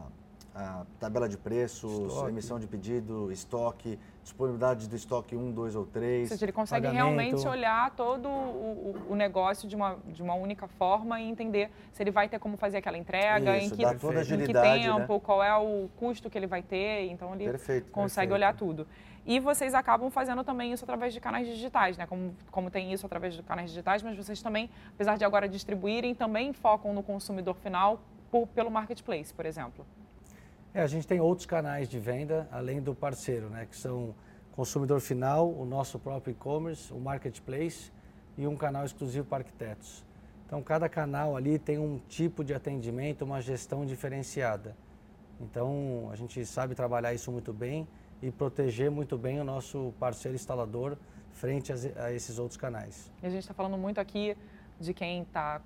a, 0.54 0.86
tabela 1.00 1.28
de 1.28 1.36
preços, 1.36 2.12
estoque. 2.12 2.28
emissão 2.28 2.60
de 2.60 2.68
pedido, 2.68 3.32
estoque, 3.32 3.98
disponibilidade 4.22 4.88
do 4.88 4.96
estoque 4.96 5.34
1, 5.34 5.52
2 5.52 5.74
ou 5.74 5.86
3. 5.86 6.22
Ou 6.22 6.28
seja, 6.28 6.44
ele 6.44 6.52
consegue 6.52 6.86
pagamento. 6.86 7.14
realmente 7.14 7.46
olhar 7.46 7.90
todo 7.90 8.28
o, 8.28 8.96
o, 9.10 9.14
negócio 9.14 9.68
de 9.68 9.74
uma, 9.74 9.98
de 10.06 10.22
uma 10.22 10.34
única 10.34 10.68
forma 10.68 11.20
e 11.20 11.28
entender 11.28 11.70
se 11.92 12.02
ele 12.02 12.10
vai 12.10 12.28
ter 12.28 12.38
como 12.38 12.56
fazer 12.56 12.78
aquela 12.78 12.96
entrega, 12.96 13.56
Isso, 13.58 13.74
em, 13.74 13.76
que, 13.76 13.84
em 13.84 14.46
que 14.46 14.52
tempo, 14.52 15.14
né? 15.14 15.20
qual 15.22 15.42
é 15.42 15.54
o 15.56 15.88
custo 15.96 16.30
que 16.30 16.38
ele 16.38 16.46
vai 16.46 16.62
ter. 16.62 17.08
Então 17.10 17.34
ele 17.34 17.44
perfeito, 17.44 17.90
consegue 17.90 18.28
perfeito. 18.28 18.34
olhar 18.34 18.54
tudo. 18.54 18.86
E 19.24 19.38
vocês 19.38 19.72
acabam 19.72 20.10
fazendo 20.10 20.42
também 20.42 20.72
isso 20.72 20.84
através 20.84 21.14
de 21.14 21.20
canais 21.20 21.46
digitais, 21.46 21.96
né? 21.96 22.06
Como, 22.06 22.34
como 22.50 22.70
tem 22.70 22.92
isso 22.92 23.06
através 23.06 23.34
de 23.34 23.42
canais 23.42 23.70
digitais, 23.70 24.02
mas 24.02 24.16
vocês 24.16 24.42
também, 24.42 24.68
apesar 24.94 25.16
de 25.16 25.24
agora 25.24 25.48
distribuírem, 25.48 26.14
também 26.14 26.52
focam 26.52 26.92
no 26.92 27.02
consumidor 27.02 27.54
final 27.54 28.00
por, 28.30 28.48
pelo 28.48 28.70
marketplace, 28.70 29.32
por 29.32 29.46
exemplo. 29.46 29.86
É, 30.74 30.80
a 30.80 30.86
gente 30.86 31.06
tem 31.06 31.20
outros 31.20 31.44
canais 31.44 31.86
de 31.88 31.98
venda, 31.98 32.48
além 32.50 32.80
do 32.80 32.94
parceiro, 32.94 33.50
né? 33.50 33.66
Que 33.66 33.76
são 33.76 34.14
consumidor 34.52 35.00
final, 35.00 35.50
o 35.50 35.66
nosso 35.66 35.98
próprio 35.98 36.32
e-commerce, 36.32 36.92
o 36.92 36.98
marketplace 36.98 37.92
e 38.38 38.46
um 38.46 38.56
canal 38.56 38.84
exclusivo 38.84 39.26
para 39.26 39.38
arquitetos. 39.38 40.04
Então, 40.46 40.62
cada 40.62 40.88
canal 40.88 41.36
ali 41.36 41.58
tem 41.58 41.78
um 41.78 41.98
tipo 42.08 42.42
de 42.42 42.54
atendimento, 42.54 43.22
uma 43.22 43.40
gestão 43.40 43.84
diferenciada. 43.84 44.76
Então, 45.40 46.08
a 46.10 46.16
gente 46.16 46.44
sabe 46.46 46.74
trabalhar 46.74 47.12
isso 47.12 47.30
muito 47.30 47.52
bem 47.52 47.86
e 48.22 48.30
proteger 48.30 48.90
muito 48.90 49.18
bem 49.18 49.40
o 49.40 49.44
nosso 49.44 49.92
parceiro 49.98 50.34
instalador 50.34 50.96
frente 51.32 51.72
a, 51.72 52.12
esses 52.12 52.38
outros 52.38 52.56
canais. 52.56 53.10
E 53.22 53.26
a 53.26 53.30
gente 53.30 53.40
está 53.40 53.52
falando 53.54 53.76
muito 53.76 53.98
aqui 53.98 54.36
de 54.78 54.94
quem 54.94 55.22
está 55.22 55.60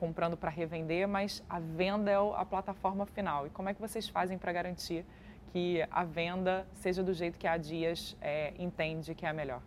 comprando 0.00 0.34
para 0.34 0.48
revender, 0.48 1.06
mas 1.06 1.42
a 1.46 1.60
venda 1.60 2.10
é 2.10 2.16
a 2.16 2.44
plataforma 2.46 3.04
final. 3.04 3.46
E 3.46 3.50
como 3.50 3.68
é 3.68 3.74
que 3.74 3.80
vocês 3.82 4.08
fazem 4.08 4.38
para 4.38 4.50
garantir 4.50 5.04
que 5.52 5.86
a 5.90 6.04
venda 6.04 6.66
seja 6.72 7.02
do 7.02 7.12
jeito 7.12 7.38
que 7.38 7.46
a 7.46 7.58
Dias 7.58 8.16
é, 8.18 8.54
entende 8.58 9.14
que 9.14 9.26
é 9.26 9.28
a 9.28 9.34
melhor? 9.34 9.60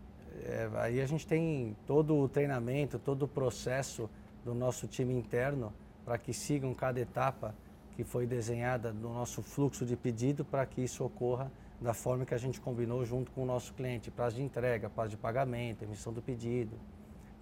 É, 0.43 0.67
aí 0.77 0.99
a 0.99 1.05
gente 1.05 1.27
tem 1.27 1.77
todo 1.85 2.17
o 2.17 2.27
treinamento, 2.27 2.97
todo 2.97 3.23
o 3.23 3.27
processo 3.27 4.09
do 4.43 4.55
nosso 4.55 4.87
time 4.87 5.13
interno 5.13 5.71
para 6.03 6.17
que 6.17 6.33
sigam 6.33 6.73
cada 6.73 6.99
etapa 6.99 7.53
que 7.95 8.03
foi 8.03 8.25
desenhada 8.25 8.91
no 8.91 9.13
nosso 9.13 9.43
fluxo 9.43 9.85
de 9.85 9.95
pedido 9.95 10.43
para 10.43 10.65
que 10.65 10.81
isso 10.81 11.05
ocorra 11.05 11.51
da 11.79 11.93
forma 11.93 12.25
que 12.25 12.33
a 12.33 12.39
gente 12.39 12.59
combinou 12.59 13.05
junto 13.05 13.31
com 13.31 13.43
o 13.43 13.45
nosso 13.45 13.71
cliente, 13.75 14.09
prazo 14.09 14.37
de 14.37 14.41
entrega, 14.41 14.89
prazo 14.89 15.11
de 15.11 15.17
pagamento, 15.17 15.83
emissão 15.83 16.11
do 16.11 16.23
pedido. 16.23 16.75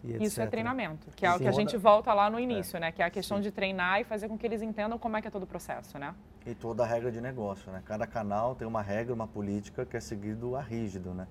Isso 0.03 0.41
é 0.41 0.47
treinamento, 0.47 1.07
que 1.15 1.25
é 1.25 1.29
Sim. 1.29 1.35
o 1.35 1.39
que 1.39 1.47
a 1.47 1.51
gente 1.51 1.77
volta 1.77 2.13
lá 2.13 2.29
no 2.29 2.39
início, 2.39 2.77
é. 2.77 2.79
né? 2.79 2.91
Que 2.91 3.03
é 3.03 3.05
a 3.05 3.09
questão 3.09 3.37
Sim. 3.37 3.43
de 3.43 3.51
treinar 3.51 4.01
e 4.01 4.03
fazer 4.03 4.27
com 4.27 4.37
que 4.37 4.45
eles 4.45 4.61
entendam 4.61 4.97
como 4.97 5.15
é 5.15 5.21
que 5.21 5.27
é 5.27 5.31
todo 5.31 5.43
o 5.43 5.47
processo, 5.47 5.99
né? 5.99 6.15
E 6.45 6.55
toda 6.55 6.83
a 6.83 6.85
regra 6.87 7.11
de 7.11 7.21
negócio, 7.21 7.71
né? 7.71 7.81
Cada 7.85 8.07
canal 8.07 8.55
tem 8.55 8.67
uma 8.67 8.81
regra, 8.81 9.13
uma 9.13 9.27
política 9.27 9.85
que 9.85 9.95
é 9.95 9.99
seguido 9.99 10.55
a 10.55 10.61
rígido, 10.61 11.13
né? 11.13 11.27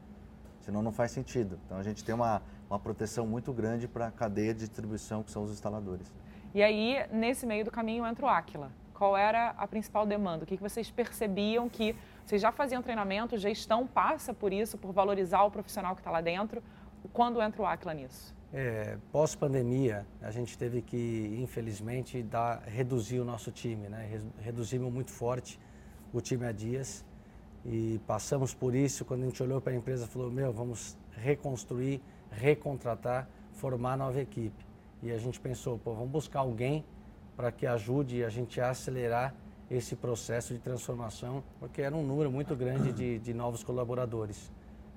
Senão 0.60 0.82
não 0.82 0.92
faz 0.92 1.10
sentido. 1.10 1.58
Então 1.66 1.78
a 1.78 1.82
gente 1.82 2.04
tem 2.04 2.14
uma, 2.14 2.42
uma 2.68 2.78
proteção 2.78 3.26
muito 3.26 3.52
grande 3.52 3.88
para 3.88 4.06
a 4.06 4.10
cadeia 4.10 4.54
de 4.54 4.60
distribuição 4.60 5.22
que 5.22 5.30
são 5.30 5.42
os 5.42 5.50
instaladores. 5.50 6.12
E 6.54 6.62
aí, 6.62 7.04
nesse 7.10 7.46
meio 7.46 7.64
do 7.64 7.70
caminho, 7.70 8.06
entra 8.06 8.26
o 8.26 8.28
Aquila. 8.28 8.70
Qual 8.94 9.16
era 9.16 9.50
a 9.56 9.66
principal 9.66 10.04
demanda? 10.04 10.44
O 10.44 10.46
que, 10.46 10.56
que 10.56 10.62
vocês 10.62 10.90
percebiam 10.90 11.68
que 11.68 11.96
vocês 12.24 12.40
já 12.40 12.52
faziam 12.52 12.82
treinamento, 12.82 13.36
gestão 13.36 13.86
passa 13.86 14.32
por 14.32 14.52
isso, 14.52 14.78
por 14.78 14.92
valorizar 14.92 15.42
o 15.42 15.50
profissional 15.50 15.96
que 15.96 16.00
está 16.00 16.10
lá 16.10 16.20
dentro. 16.20 16.62
Quando 17.12 17.40
entra 17.42 17.62
o 17.62 17.66
Aquila 17.66 17.94
nisso? 17.94 18.32
É, 18.52 18.98
Pós-pandemia, 19.12 20.04
a 20.20 20.30
gente 20.32 20.58
teve 20.58 20.82
que, 20.82 21.38
infelizmente, 21.40 22.20
dar, 22.22 22.62
reduzir 22.66 23.20
o 23.20 23.24
nosso 23.24 23.52
time, 23.52 23.88
né? 23.88 24.20
reduzimos 24.40 24.92
muito 24.92 25.12
forte, 25.12 25.58
o 26.12 26.20
time 26.20 26.44
a 26.44 26.50
dias 26.50 27.04
e 27.64 28.00
passamos 28.06 28.52
por 28.52 28.74
isso. 28.74 29.04
Quando 29.04 29.22
a 29.22 29.26
gente 29.26 29.40
olhou 29.42 29.60
para 29.60 29.72
a 29.72 29.76
empresa, 29.76 30.06
falou: 30.06 30.30
Meu, 30.30 30.52
vamos 30.52 30.96
reconstruir, 31.12 32.02
recontratar, 32.30 33.28
formar 33.52 33.96
nova 33.96 34.20
equipe. 34.20 34.64
E 35.02 35.10
a 35.10 35.18
gente 35.18 35.38
pensou: 35.40 35.78
pô, 35.78 35.94
vamos 35.94 36.10
buscar 36.10 36.40
alguém 36.40 36.84
para 37.36 37.50
que 37.50 37.66
ajude 37.66 38.24
a 38.24 38.28
gente 38.28 38.60
a 38.60 38.70
acelerar 38.70 39.34
esse 39.70 39.94
processo 39.94 40.52
de 40.52 40.58
transformação, 40.58 41.44
porque 41.60 41.80
era 41.80 41.94
um 41.94 42.04
número 42.04 42.30
muito 42.30 42.56
grande 42.56 42.92
de, 42.92 43.18
de 43.18 43.32
novos 43.32 43.62
colaboradores. 43.62 44.50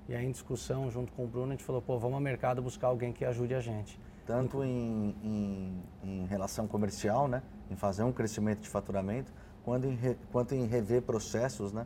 E 0.08 0.16
aí, 0.16 0.26
em 0.26 0.32
discussão, 0.32 0.92
junto 0.92 1.12
com 1.14 1.24
o 1.24 1.28
Bruno, 1.28 1.48
a 1.48 1.52
gente 1.52 1.64
falou: 1.64 1.82
pô, 1.82 1.98
vamos 1.98 2.16
ao 2.16 2.22
mercado 2.22 2.62
buscar 2.62 2.88
alguém 2.88 3.14
que 3.14 3.24
ajude 3.24 3.54
a 3.54 3.60
gente. 3.60 4.00
Tanto 4.26 4.64
em, 4.64 5.16
em, 5.24 5.84
em 6.04 6.26
relação 6.26 6.68
comercial, 6.68 7.28
né, 7.28 7.42
em 7.70 7.76
fazer 7.76 8.04
um 8.04 8.12
crescimento 8.12 8.62
de 8.62 8.70
faturamento, 8.70 9.34
quanto 9.64 9.88
em, 9.88 9.96
re, 9.96 10.18
quanto 10.32 10.56
em 10.56 10.66
rever 10.66 11.02
processos, 11.02 11.74
né, 11.74 11.86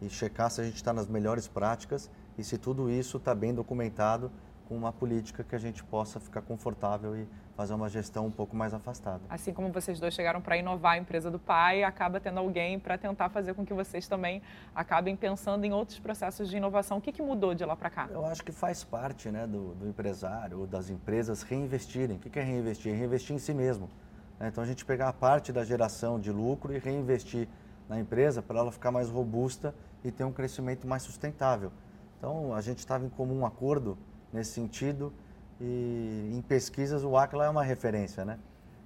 e 0.00 0.08
checar 0.08 0.50
se 0.50 0.60
a 0.60 0.64
gente 0.64 0.76
está 0.76 0.92
nas 0.92 1.06
melhores 1.06 1.48
práticas 1.48 2.10
e 2.36 2.44
se 2.44 2.58
tudo 2.58 2.90
isso 2.90 3.16
está 3.16 3.34
bem 3.34 3.54
documentado 3.54 4.30
com 4.68 4.76
uma 4.76 4.92
política 4.92 5.42
que 5.42 5.56
a 5.56 5.58
gente 5.58 5.82
possa 5.82 6.20
ficar 6.20 6.42
confortável 6.42 7.16
e 7.16 7.26
fazer 7.58 7.74
uma 7.74 7.88
gestão 7.88 8.24
um 8.24 8.30
pouco 8.30 8.54
mais 8.54 8.72
afastada. 8.72 9.20
Assim 9.28 9.52
como 9.52 9.72
vocês 9.72 9.98
dois 9.98 10.14
chegaram 10.14 10.40
para 10.40 10.56
inovar 10.56 10.92
a 10.92 10.96
empresa 10.96 11.28
do 11.28 11.40
pai, 11.40 11.82
acaba 11.82 12.20
tendo 12.20 12.38
alguém 12.38 12.78
para 12.78 12.96
tentar 12.96 13.30
fazer 13.30 13.52
com 13.52 13.66
que 13.66 13.74
vocês 13.74 14.06
também 14.06 14.40
acabem 14.72 15.16
pensando 15.16 15.64
em 15.64 15.72
outros 15.72 15.98
processos 15.98 16.48
de 16.48 16.56
inovação. 16.56 16.98
O 16.98 17.00
que, 17.00 17.10
que 17.10 17.20
mudou 17.20 17.56
de 17.56 17.64
lá 17.64 17.74
para 17.74 17.90
cá? 17.90 18.08
Eu 18.12 18.24
acho 18.24 18.44
que 18.44 18.52
faz 18.52 18.84
parte 18.84 19.28
né, 19.28 19.44
do, 19.44 19.74
do 19.74 19.88
empresário 19.88 20.60
ou 20.60 20.68
das 20.68 20.88
empresas 20.88 21.42
reinvestirem. 21.42 22.16
O 22.16 22.20
que, 22.20 22.30
que 22.30 22.38
é 22.38 22.44
reinvestir? 22.44 22.92
É 22.92 22.96
reinvestir 22.96 23.34
em 23.34 23.40
si 23.40 23.52
mesmo. 23.52 23.90
Né? 24.38 24.46
Então 24.46 24.62
a 24.62 24.66
gente 24.66 24.84
pegar 24.84 25.08
a 25.08 25.12
parte 25.12 25.52
da 25.52 25.64
geração 25.64 26.20
de 26.20 26.30
lucro 26.30 26.72
e 26.72 26.78
reinvestir 26.78 27.48
na 27.88 27.98
empresa 27.98 28.40
para 28.40 28.60
ela 28.60 28.70
ficar 28.70 28.92
mais 28.92 29.10
robusta 29.10 29.74
e 30.04 30.12
ter 30.12 30.22
um 30.22 30.32
crescimento 30.32 30.86
mais 30.86 31.02
sustentável. 31.02 31.72
Então 32.18 32.54
a 32.54 32.60
gente 32.60 32.78
estava 32.78 33.04
em 33.04 33.08
comum 33.08 33.44
acordo 33.44 33.98
nesse 34.32 34.52
sentido 34.52 35.12
e 35.60 36.30
em 36.32 36.40
pesquisas 36.42 37.04
o 37.04 37.16
Aquila 37.16 37.46
é 37.46 37.48
uma 37.48 37.64
referência, 37.64 38.24
né? 38.24 38.38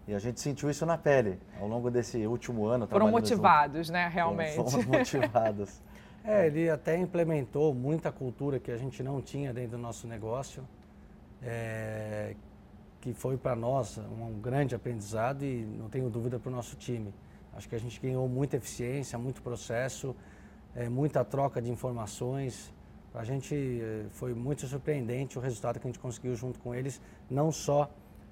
E 0.06 0.14
a 0.14 0.18
gente 0.18 0.40
sentiu 0.40 0.68
isso 0.68 0.84
na 0.84 0.98
pele 0.98 1.38
ao 1.60 1.68
longo 1.68 1.90
desse 1.90 2.26
último 2.26 2.66
ano. 2.66 2.86
Foram 2.88 3.10
motivados, 3.10 3.86
junto. 3.86 3.92
né, 3.92 4.08
realmente. 4.08 4.56
Fomos 4.56 4.84
motivados. 4.84 5.80
é, 6.24 6.46
ele 6.46 6.68
até 6.68 6.96
implementou 6.98 7.72
muita 7.72 8.10
cultura 8.10 8.58
que 8.58 8.70
a 8.70 8.76
gente 8.76 9.02
não 9.02 9.20
tinha 9.20 9.52
dentro 9.52 9.72
do 9.72 9.78
nosso 9.78 10.06
negócio, 10.08 10.66
é, 11.42 12.34
que 13.00 13.12
foi 13.12 13.36
para 13.36 13.54
nós 13.54 13.98
um 13.98 14.40
grande 14.40 14.74
aprendizado 14.74 15.44
e 15.44 15.64
não 15.64 15.88
tenho 15.88 16.10
dúvida 16.10 16.38
para 16.38 16.48
o 16.48 16.52
nosso 16.52 16.76
time. 16.76 17.14
Acho 17.54 17.68
que 17.68 17.74
a 17.74 17.78
gente 17.78 18.00
ganhou 18.00 18.28
muita 18.28 18.56
eficiência, 18.56 19.18
muito 19.18 19.42
processo, 19.42 20.16
é, 20.74 20.88
muita 20.88 21.24
troca 21.24 21.60
de 21.60 21.70
informações. 21.70 22.72
Para 23.12 23.20
a 23.20 23.24
gente 23.24 23.54
eh, 23.54 24.06
foi 24.10 24.32
muito 24.32 24.66
surpreendente 24.66 25.38
o 25.38 25.40
resultado 25.40 25.78
que 25.78 25.86
a 25.86 25.90
gente 25.90 25.98
conseguiu 25.98 26.34
junto 26.34 26.58
com 26.60 26.74
eles, 26.74 27.00
não 27.30 27.52
só 27.52 27.90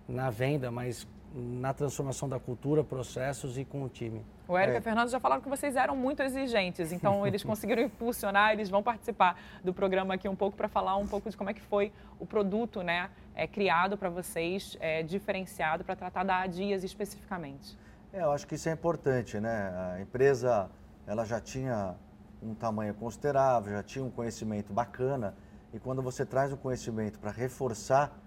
na 0.09 0.31
venda, 0.31 0.71
mas 0.71 1.07
na 1.35 1.73
transformação 1.73 2.29
da 2.29 2.41
cultura, 2.41 2.83
processos 2.83 3.57
e 3.57 3.65
com 3.65 3.83
o 3.85 3.89
time. 3.89 4.25
O 4.49 4.57
Érica 4.57 4.79
é. 4.79 4.81
e 4.81 4.83
Fernando 4.83 5.09
já 5.09 5.21
falaram 5.21 5.41
que 5.41 5.49
vocês 5.49 5.77
eram 5.77 5.95
muito 5.95 6.23
exigentes, 6.23 6.93
então 6.93 7.25
eles 7.29 7.45
conseguiram 7.45 7.83
impulsionar, 7.83 8.53
eles 8.53 8.69
vão 8.69 8.83
participar 8.83 9.41
do 9.63 9.73
programa 9.73 10.15
aqui 10.15 10.29
um 10.29 10.35
pouco 10.35 10.57
para 10.57 10.69
falar 10.69 10.97
um 10.97 11.07
pouco 11.07 11.31
de 11.31 11.37
como 11.37 11.51
é 11.51 11.55
que 11.55 11.61
foi 11.61 11.93
o 12.19 12.27
produto 12.27 12.83
né, 12.83 13.11
é, 13.35 13.47
criado 13.47 13.97
para 13.97 14.09
vocês, 14.09 14.77
é, 14.81 15.03
diferenciado 15.03 15.85
para 15.85 15.95
tratar 15.95 16.25
da 16.25 16.41
Adias 16.41 16.83
especificamente. 16.83 17.79
É, 18.13 18.23
eu 18.23 18.33
acho 18.33 18.47
que 18.47 18.57
isso 18.57 18.69
é 18.69 18.73
importante, 18.73 19.39
né? 19.39 19.73
A 19.95 20.01
empresa 20.01 20.69
ela 21.07 21.25
já 21.25 21.41
tinha 21.41 21.95
um 22.43 22.55
tamanho 22.55 22.95
considerável, 22.95 23.73
já 23.73 23.83
tinha 23.83 24.05
um 24.05 24.11
conhecimento 24.11 24.73
bacana, 24.73 25.35
e 25.73 25.79
quando 25.79 26.03
você 26.03 26.25
traz 26.25 26.53
o 26.53 26.57
conhecimento 26.57 27.19
para 27.19 27.31
reforçar 27.31 28.19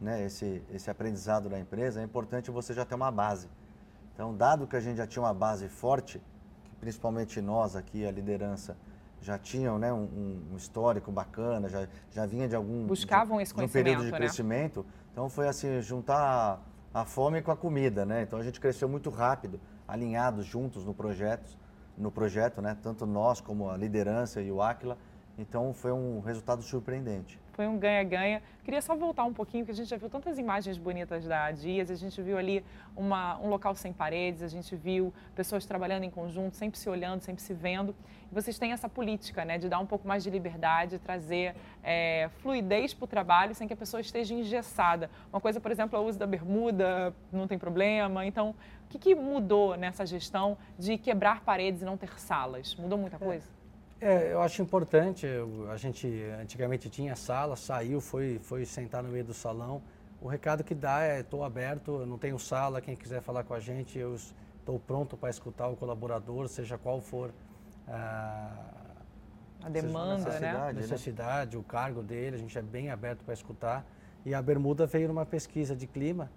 né, 0.00 0.24
esse, 0.24 0.62
esse 0.70 0.90
aprendizado 0.90 1.48
da 1.48 1.58
empresa, 1.58 2.00
é 2.00 2.04
importante 2.04 2.50
você 2.50 2.74
já 2.74 2.84
ter 2.84 2.94
uma 2.94 3.10
base. 3.10 3.48
Então, 4.14 4.34
dado 4.34 4.66
que 4.66 4.76
a 4.76 4.80
gente 4.80 4.96
já 4.96 5.06
tinha 5.06 5.22
uma 5.22 5.32
base 5.32 5.68
forte, 5.68 6.20
que 6.64 6.76
principalmente 6.76 7.40
nós 7.40 7.74
aqui, 7.74 8.06
a 8.06 8.10
liderança, 8.10 8.76
já 9.22 9.38
tinham 9.38 9.78
né, 9.78 9.92
um, 9.92 10.42
um 10.52 10.56
histórico 10.56 11.10
bacana, 11.10 11.68
já, 11.68 11.86
já 12.10 12.26
vinha 12.26 12.48
de 12.48 12.56
algum 12.56 12.86
Buscavam 12.86 13.40
esse 13.40 13.54
de 13.54 13.62
um 13.62 13.68
período 13.68 14.04
de 14.04 14.10
né? 14.10 14.18
crescimento, 14.18 14.84
então 15.12 15.28
foi 15.28 15.48
assim, 15.48 15.80
juntar 15.80 16.60
a, 16.92 17.00
a 17.00 17.04
fome 17.04 17.40
com 17.40 17.52
a 17.52 17.56
comida, 17.56 18.04
né? 18.04 18.22
Então 18.22 18.38
a 18.38 18.42
gente 18.42 18.58
cresceu 18.58 18.88
muito 18.88 19.10
rápido, 19.10 19.60
alinhados 19.86 20.44
juntos 20.44 20.84
no 20.84 20.92
projeto, 20.92 21.56
no 21.96 22.10
projeto, 22.10 22.60
né? 22.62 22.76
Tanto 22.82 23.06
nós 23.06 23.40
como 23.40 23.70
a 23.70 23.76
liderança 23.76 24.40
e 24.40 24.50
o 24.50 24.62
Aquila. 24.62 24.96
Então 25.38 25.72
foi 25.72 25.92
um 25.92 26.20
resultado 26.20 26.62
surpreendente. 26.62 27.40
Foi 27.52 27.66
um 27.66 27.78
ganha-ganha. 27.78 28.42
Queria 28.64 28.80
só 28.80 28.94
voltar 28.94 29.24
um 29.24 29.32
pouquinho, 29.32 29.64
porque 29.64 29.72
a 29.72 29.74
gente 29.74 29.88
já 29.88 29.96
viu 29.96 30.08
tantas 30.08 30.38
imagens 30.38 30.78
bonitas 30.78 31.26
da 31.26 31.50
Dias, 31.50 31.90
a 31.90 31.94
gente 31.94 32.20
viu 32.22 32.38
ali 32.38 32.64
uma, 32.96 33.38
um 33.40 33.48
local 33.48 33.74
sem 33.74 33.92
paredes, 33.92 34.42
a 34.42 34.48
gente 34.48 34.74
viu 34.74 35.12
pessoas 35.34 35.66
trabalhando 35.66 36.04
em 36.04 36.10
conjunto, 36.10 36.56
sempre 36.56 36.78
se 36.78 36.88
olhando, 36.88 37.20
sempre 37.20 37.42
se 37.42 37.52
vendo. 37.52 37.94
E 38.30 38.34
vocês 38.34 38.58
têm 38.58 38.72
essa 38.72 38.88
política 38.88 39.44
né, 39.44 39.58
de 39.58 39.68
dar 39.68 39.78
um 39.80 39.86
pouco 39.86 40.08
mais 40.08 40.22
de 40.22 40.30
liberdade, 40.30 40.98
trazer 40.98 41.54
é, 41.82 42.30
fluidez 42.38 42.94
para 42.94 43.04
o 43.04 43.08
trabalho 43.08 43.54
sem 43.54 43.66
que 43.66 43.74
a 43.74 43.76
pessoa 43.76 44.00
esteja 44.00 44.32
engessada. 44.32 45.10
Uma 45.32 45.40
coisa, 45.40 45.60
por 45.60 45.70
exemplo, 45.70 45.98
é 45.98 46.00
o 46.00 46.04
uso 46.04 46.18
da 46.18 46.26
bermuda, 46.26 47.14
não 47.30 47.46
tem 47.46 47.58
problema. 47.58 48.24
Então, 48.24 48.54
o 48.84 48.88
que, 48.88 48.98
que 48.98 49.14
mudou 49.14 49.76
nessa 49.76 50.06
gestão 50.06 50.56
de 50.78 50.96
quebrar 50.96 51.42
paredes 51.42 51.82
e 51.82 51.84
não 51.84 51.96
ter 51.96 52.18
salas? 52.18 52.74
Mudou 52.76 52.96
muita 52.96 53.18
coisa? 53.18 53.46
É. 53.58 53.61
É, 54.02 54.32
eu 54.32 54.42
acho 54.42 54.60
importante. 54.60 55.28
A 55.70 55.76
gente 55.76 56.08
antigamente 56.40 56.90
tinha 56.90 57.14
sala, 57.14 57.54
saiu, 57.54 58.00
foi, 58.00 58.40
foi 58.42 58.64
sentar 58.64 59.00
no 59.00 59.08
meio 59.08 59.24
do 59.24 59.32
salão. 59.32 59.80
O 60.20 60.26
recado 60.26 60.64
que 60.64 60.74
dá 60.74 61.04
é: 61.04 61.20
estou 61.20 61.44
aberto, 61.44 62.04
não 62.04 62.18
tenho 62.18 62.36
sala. 62.36 62.80
Quem 62.80 62.96
quiser 62.96 63.22
falar 63.22 63.44
com 63.44 63.54
a 63.54 63.60
gente, 63.60 63.96
eu 63.96 64.16
estou 64.16 64.80
pronto 64.80 65.16
para 65.16 65.30
escutar 65.30 65.68
o 65.68 65.76
colaborador, 65.76 66.48
seja 66.48 66.76
qual 66.76 67.00
for 67.00 67.32
a, 67.86 68.50
a 69.62 69.68
demanda, 69.68 70.16
necessidade, 70.16 70.42
né? 70.42 70.68
A 70.68 70.72
necessidade, 70.72 71.56
o 71.56 71.62
cargo 71.62 72.02
dele. 72.02 72.34
A 72.34 72.38
gente 72.40 72.58
é 72.58 72.62
bem 72.62 72.90
aberto 72.90 73.22
para 73.22 73.34
escutar. 73.34 73.86
E 74.26 74.34
a 74.34 74.42
Bermuda 74.42 74.84
veio 74.84 75.06
numa 75.06 75.24
pesquisa 75.24 75.76
de 75.76 75.86
clima 75.86 76.28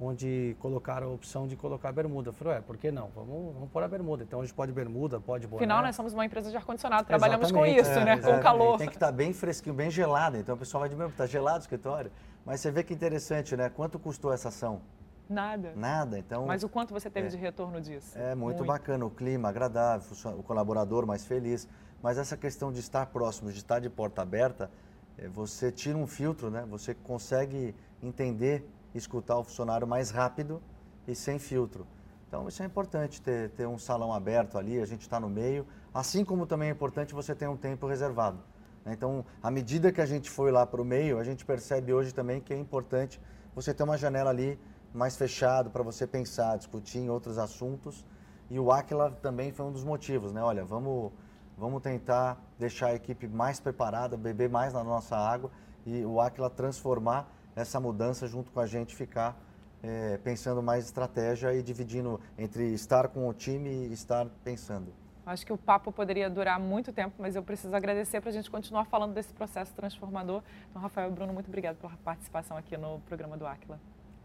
onde 0.00 0.56
colocaram 0.58 1.08
a 1.08 1.10
opção 1.12 1.46
de 1.46 1.56
colocar 1.56 1.90
a 1.90 1.92
bermuda. 1.92 2.30
Eu 2.30 2.32
falei, 2.32 2.58
é, 2.58 2.60
por 2.60 2.76
que 2.76 2.90
não? 2.90 3.08
Vamos, 3.14 3.54
vamos 3.54 3.70
pôr 3.70 3.82
a 3.82 3.88
bermuda. 3.88 4.24
Então 4.24 4.40
a 4.40 4.44
gente 4.44 4.54
pode 4.54 4.72
bermuda, 4.72 5.20
pode 5.20 5.46
boné. 5.46 5.62
Afinal, 5.62 5.82
nós 5.82 5.94
somos 5.94 6.12
uma 6.12 6.24
empresa 6.24 6.50
de 6.50 6.56
ar-condicionado, 6.56 7.06
trabalhamos 7.06 7.48
Exatamente, 7.48 7.74
com 7.74 7.80
isso, 7.80 7.98
é, 7.98 8.04
né? 8.04 8.16
com 8.18 8.40
calor. 8.40 8.78
Tem 8.78 8.88
que 8.88 8.94
estar 8.94 9.06
tá 9.06 9.12
bem 9.12 9.32
fresquinho, 9.32 9.74
bem 9.74 9.90
gelado. 9.90 10.36
Então 10.36 10.54
o 10.54 10.58
pessoal 10.58 10.80
vai 10.80 10.88
de 10.88 10.96
bermuda, 10.96 11.14
está 11.14 11.26
gelado 11.26 11.58
o 11.58 11.60
escritório. 11.60 12.10
Mas 12.44 12.60
você 12.60 12.70
vê 12.70 12.82
que 12.82 12.92
interessante, 12.92 13.56
né? 13.56 13.68
Quanto 13.68 13.98
custou 13.98 14.32
essa 14.32 14.48
ação? 14.48 14.82
Nada. 15.28 15.72
Nada, 15.74 16.18
então... 16.18 16.44
Mas 16.44 16.62
o 16.62 16.68
quanto 16.68 16.92
você 16.92 17.08
teve 17.08 17.28
é, 17.28 17.30
de 17.30 17.36
retorno 17.38 17.80
disso? 17.80 18.16
É 18.18 18.34
muito, 18.34 18.58
muito, 18.58 18.64
bacana, 18.64 19.06
o 19.06 19.10
clima 19.10 19.48
agradável, 19.48 20.06
o 20.38 20.42
colaborador 20.42 21.06
mais 21.06 21.24
feliz. 21.24 21.66
Mas 22.02 22.18
essa 22.18 22.36
questão 22.36 22.70
de 22.70 22.80
estar 22.80 23.06
próximo, 23.06 23.50
de 23.50 23.56
estar 23.56 23.78
de 23.78 23.88
porta 23.88 24.20
aberta, 24.20 24.70
é, 25.16 25.26
você 25.28 25.72
tira 25.72 25.96
um 25.96 26.06
filtro, 26.06 26.50
né? 26.50 26.66
Você 26.68 26.92
consegue 26.94 27.74
entender 28.02 28.68
escutar 28.94 29.36
o 29.38 29.44
funcionário 29.44 29.86
mais 29.86 30.10
rápido 30.10 30.62
e 31.06 31.14
sem 31.14 31.38
filtro. 31.38 31.86
Então, 32.28 32.48
isso 32.48 32.62
é 32.62 32.66
importante, 32.66 33.22
ter, 33.22 33.50
ter 33.50 33.66
um 33.66 33.78
salão 33.78 34.12
aberto 34.12 34.58
ali, 34.58 34.80
a 34.80 34.86
gente 34.86 35.02
está 35.02 35.20
no 35.20 35.28
meio, 35.28 35.66
assim 35.92 36.24
como 36.24 36.46
também 36.46 36.68
é 36.68 36.72
importante 36.72 37.14
você 37.14 37.34
ter 37.34 37.48
um 37.48 37.56
tempo 37.56 37.86
reservado. 37.86 38.38
Né? 38.84 38.92
Então, 38.92 39.24
à 39.42 39.50
medida 39.50 39.92
que 39.92 40.00
a 40.00 40.06
gente 40.06 40.30
foi 40.30 40.50
lá 40.50 40.66
para 40.66 40.80
o 40.80 40.84
meio, 40.84 41.18
a 41.18 41.24
gente 41.24 41.44
percebe 41.44 41.92
hoje 41.92 42.12
também 42.12 42.40
que 42.40 42.52
é 42.52 42.58
importante 42.58 43.20
você 43.54 43.72
ter 43.72 43.82
uma 43.82 43.96
janela 43.96 44.30
ali 44.30 44.58
mais 44.92 45.16
fechada 45.16 45.70
para 45.70 45.82
você 45.82 46.06
pensar, 46.06 46.56
discutir 46.56 46.98
em 46.98 47.10
outros 47.10 47.38
assuntos. 47.38 48.04
E 48.50 48.58
o 48.58 48.70
Aquila 48.70 49.10
também 49.10 49.52
foi 49.52 49.66
um 49.66 49.72
dos 49.72 49.84
motivos, 49.84 50.32
né? 50.32 50.42
Olha, 50.42 50.64
vamos, 50.64 51.12
vamos 51.56 51.82
tentar 51.82 52.40
deixar 52.58 52.88
a 52.88 52.94
equipe 52.94 53.26
mais 53.26 53.58
preparada, 53.58 54.16
beber 54.16 54.48
mais 54.48 54.72
na 54.72 54.84
nossa 54.84 55.16
água 55.16 55.50
e 55.86 56.04
o 56.04 56.20
Aquila 56.20 56.50
transformar 56.50 57.32
essa 57.54 57.78
mudança 57.80 58.26
junto 58.26 58.50
com 58.50 58.60
a 58.60 58.66
gente 58.66 58.94
ficar 58.94 59.38
é, 59.82 60.18
pensando 60.18 60.62
mais 60.62 60.86
estratégia 60.86 61.54
e 61.54 61.62
dividindo 61.62 62.20
entre 62.38 62.72
estar 62.72 63.08
com 63.08 63.28
o 63.28 63.34
time 63.34 63.70
e 63.70 63.92
estar 63.92 64.26
pensando. 64.42 64.92
Acho 65.26 65.46
que 65.46 65.52
o 65.52 65.56
papo 65.56 65.90
poderia 65.90 66.28
durar 66.28 66.60
muito 66.60 66.92
tempo, 66.92 67.14
mas 67.18 67.34
eu 67.34 67.42
preciso 67.42 67.74
agradecer 67.74 68.20
para 68.20 68.30
a 68.30 68.32
gente 68.32 68.50
continuar 68.50 68.84
falando 68.84 69.14
desse 69.14 69.32
processo 69.32 69.72
transformador. 69.74 70.42
Então, 70.68 70.82
Rafael 70.82 71.10
e 71.10 71.12
Bruno, 71.12 71.32
muito 71.32 71.48
obrigado 71.48 71.76
pela 71.76 71.96
participação 72.04 72.56
aqui 72.56 72.76
no 72.76 73.00
programa 73.00 73.36
do 73.36 73.46
Aquila. 73.46 73.80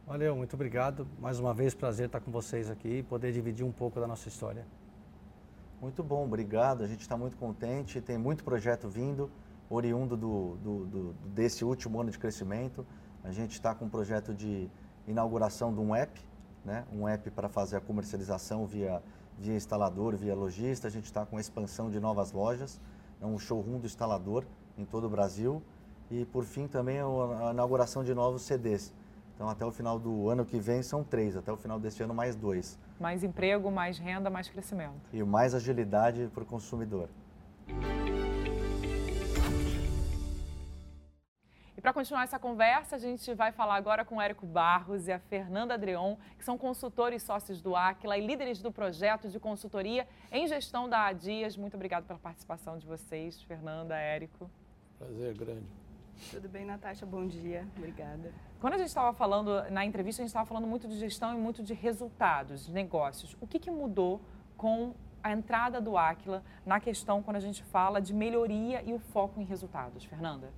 Valeu, 0.05 0.35
muito 0.35 0.53
obrigado. 0.55 1.07
Mais 1.19 1.39
uma 1.39 1.53
vez, 1.53 1.73
prazer 1.73 2.07
estar 2.07 2.19
com 2.19 2.31
vocês 2.31 2.69
aqui 2.69 2.97
e 2.99 3.03
poder 3.03 3.31
dividir 3.31 3.65
um 3.65 3.71
pouco 3.71 3.99
da 3.99 4.07
nossa 4.07 4.27
história. 4.27 4.65
Muito 5.81 6.03
bom, 6.03 6.25
obrigado. 6.25 6.83
A 6.83 6.87
gente 6.87 7.01
está 7.01 7.15
muito 7.15 7.37
contente, 7.37 8.01
tem 8.01 8.17
muito 8.17 8.43
projeto 8.43 8.89
vindo, 8.89 9.31
oriundo 9.69 10.17
do, 10.17 10.57
do, 10.57 10.85
do, 10.85 11.13
desse 11.27 11.63
último 11.63 12.01
ano 12.01 12.11
de 12.11 12.19
crescimento. 12.19 12.85
A 13.23 13.31
gente 13.31 13.51
está 13.51 13.75
com 13.75 13.85
um 13.85 13.89
projeto 13.89 14.33
de 14.33 14.69
inauguração 15.07 15.73
de 15.73 15.79
um 15.79 15.93
app, 15.93 16.19
né? 16.63 16.85
um 16.91 17.07
app 17.07 17.29
para 17.31 17.49
fazer 17.49 17.77
a 17.77 17.81
comercialização 17.81 18.65
via, 18.65 19.01
via 19.37 19.55
instalador, 19.55 20.15
via 20.15 20.35
lojista. 20.35 20.87
A 20.87 20.91
gente 20.91 21.05
está 21.05 21.25
com 21.25 21.37
a 21.37 21.41
expansão 21.41 21.89
de 21.89 21.99
novas 21.99 22.31
lojas, 22.31 22.79
é 23.21 23.25
um 23.25 23.37
showroom 23.37 23.79
do 23.79 23.85
instalador 23.85 24.45
em 24.77 24.85
todo 24.85 25.05
o 25.05 25.09
Brasil. 25.09 25.61
E, 26.09 26.25
por 26.25 26.43
fim, 26.43 26.67
também 26.67 26.99
a 26.99 27.51
inauguração 27.51 28.03
de 28.03 28.15
novos 28.15 28.41
CDs. 28.41 28.93
Então, 29.35 29.47
até 29.47 29.63
o 29.63 29.71
final 29.71 29.99
do 29.99 30.27
ano 30.27 30.43
que 30.43 30.59
vem 30.59 30.81
são 30.81 31.03
três, 31.03 31.37
até 31.37 31.51
o 31.51 31.55
final 31.55 31.79
deste 31.79 32.01
ano 32.01 32.13
mais 32.13 32.35
dois. 32.35 32.79
Mais 32.99 33.23
emprego, 33.23 33.71
mais 33.71 33.97
renda, 33.97 34.29
mais 34.29 34.49
crescimento. 34.49 34.99
E 35.13 35.23
mais 35.23 35.53
agilidade 35.53 36.29
para 36.33 36.43
o 36.43 36.45
consumidor. 36.45 37.09
Para 41.89 41.93
continuar 41.95 42.23
essa 42.23 42.37
conversa, 42.37 42.97
a 42.97 42.99
gente 42.99 43.33
vai 43.33 43.51
falar 43.51 43.73
agora 43.73 44.05
com 44.05 44.17
o 44.17 44.21
Érico 44.21 44.45
Barros 44.45 45.07
e 45.07 45.11
a 45.11 45.17
Fernanda 45.17 45.73
Adreon, 45.73 46.17
que 46.37 46.45
são 46.45 46.55
consultores 46.55 47.23
sócios 47.23 47.63
do 47.63 47.75
Aquila 47.75 48.15
e 48.15 48.23
líderes 48.23 48.61
do 48.61 48.71
projeto 48.71 49.27
de 49.27 49.39
consultoria 49.39 50.07
em 50.31 50.47
gestão 50.47 50.87
da 50.87 51.07
Adias. 51.07 51.57
Muito 51.57 51.73
obrigada 51.73 52.05
pela 52.05 52.19
participação 52.19 52.77
de 52.77 52.85
vocês, 52.85 53.41
Fernanda, 53.41 53.97
Érico. 53.97 54.51
Prazer 54.99 55.33
grande. 55.33 55.65
Tudo 56.29 56.47
bem, 56.47 56.63
Natasha? 56.63 57.07
Bom 57.07 57.25
dia. 57.25 57.67
Obrigada. 57.75 58.31
Quando 58.61 58.73
a 58.73 58.77
gente 58.77 58.89
estava 58.89 59.11
falando, 59.11 59.67
na 59.71 59.83
entrevista, 59.83 60.21
a 60.21 60.23
gente 60.23 60.29
estava 60.29 60.45
falando 60.45 60.67
muito 60.67 60.87
de 60.87 60.95
gestão 60.95 61.33
e 61.33 61.37
muito 61.39 61.63
de 61.63 61.73
resultados, 61.73 62.67
de 62.67 62.71
negócios. 62.71 63.35
O 63.41 63.47
que, 63.47 63.57
que 63.57 63.71
mudou 63.71 64.21
com 64.55 64.93
a 65.23 65.31
entrada 65.31 65.81
do 65.81 65.97
Aquila 65.97 66.43
na 66.63 66.79
questão 66.79 67.23
quando 67.23 67.37
a 67.37 67.41
gente 67.41 67.63
fala 67.63 67.99
de 67.99 68.13
melhoria 68.13 68.83
e 68.83 68.93
o 68.93 68.99
foco 68.99 69.41
em 69.41 69.43
resultados? 69.43 70.05
Fernanda? 70.05 70.53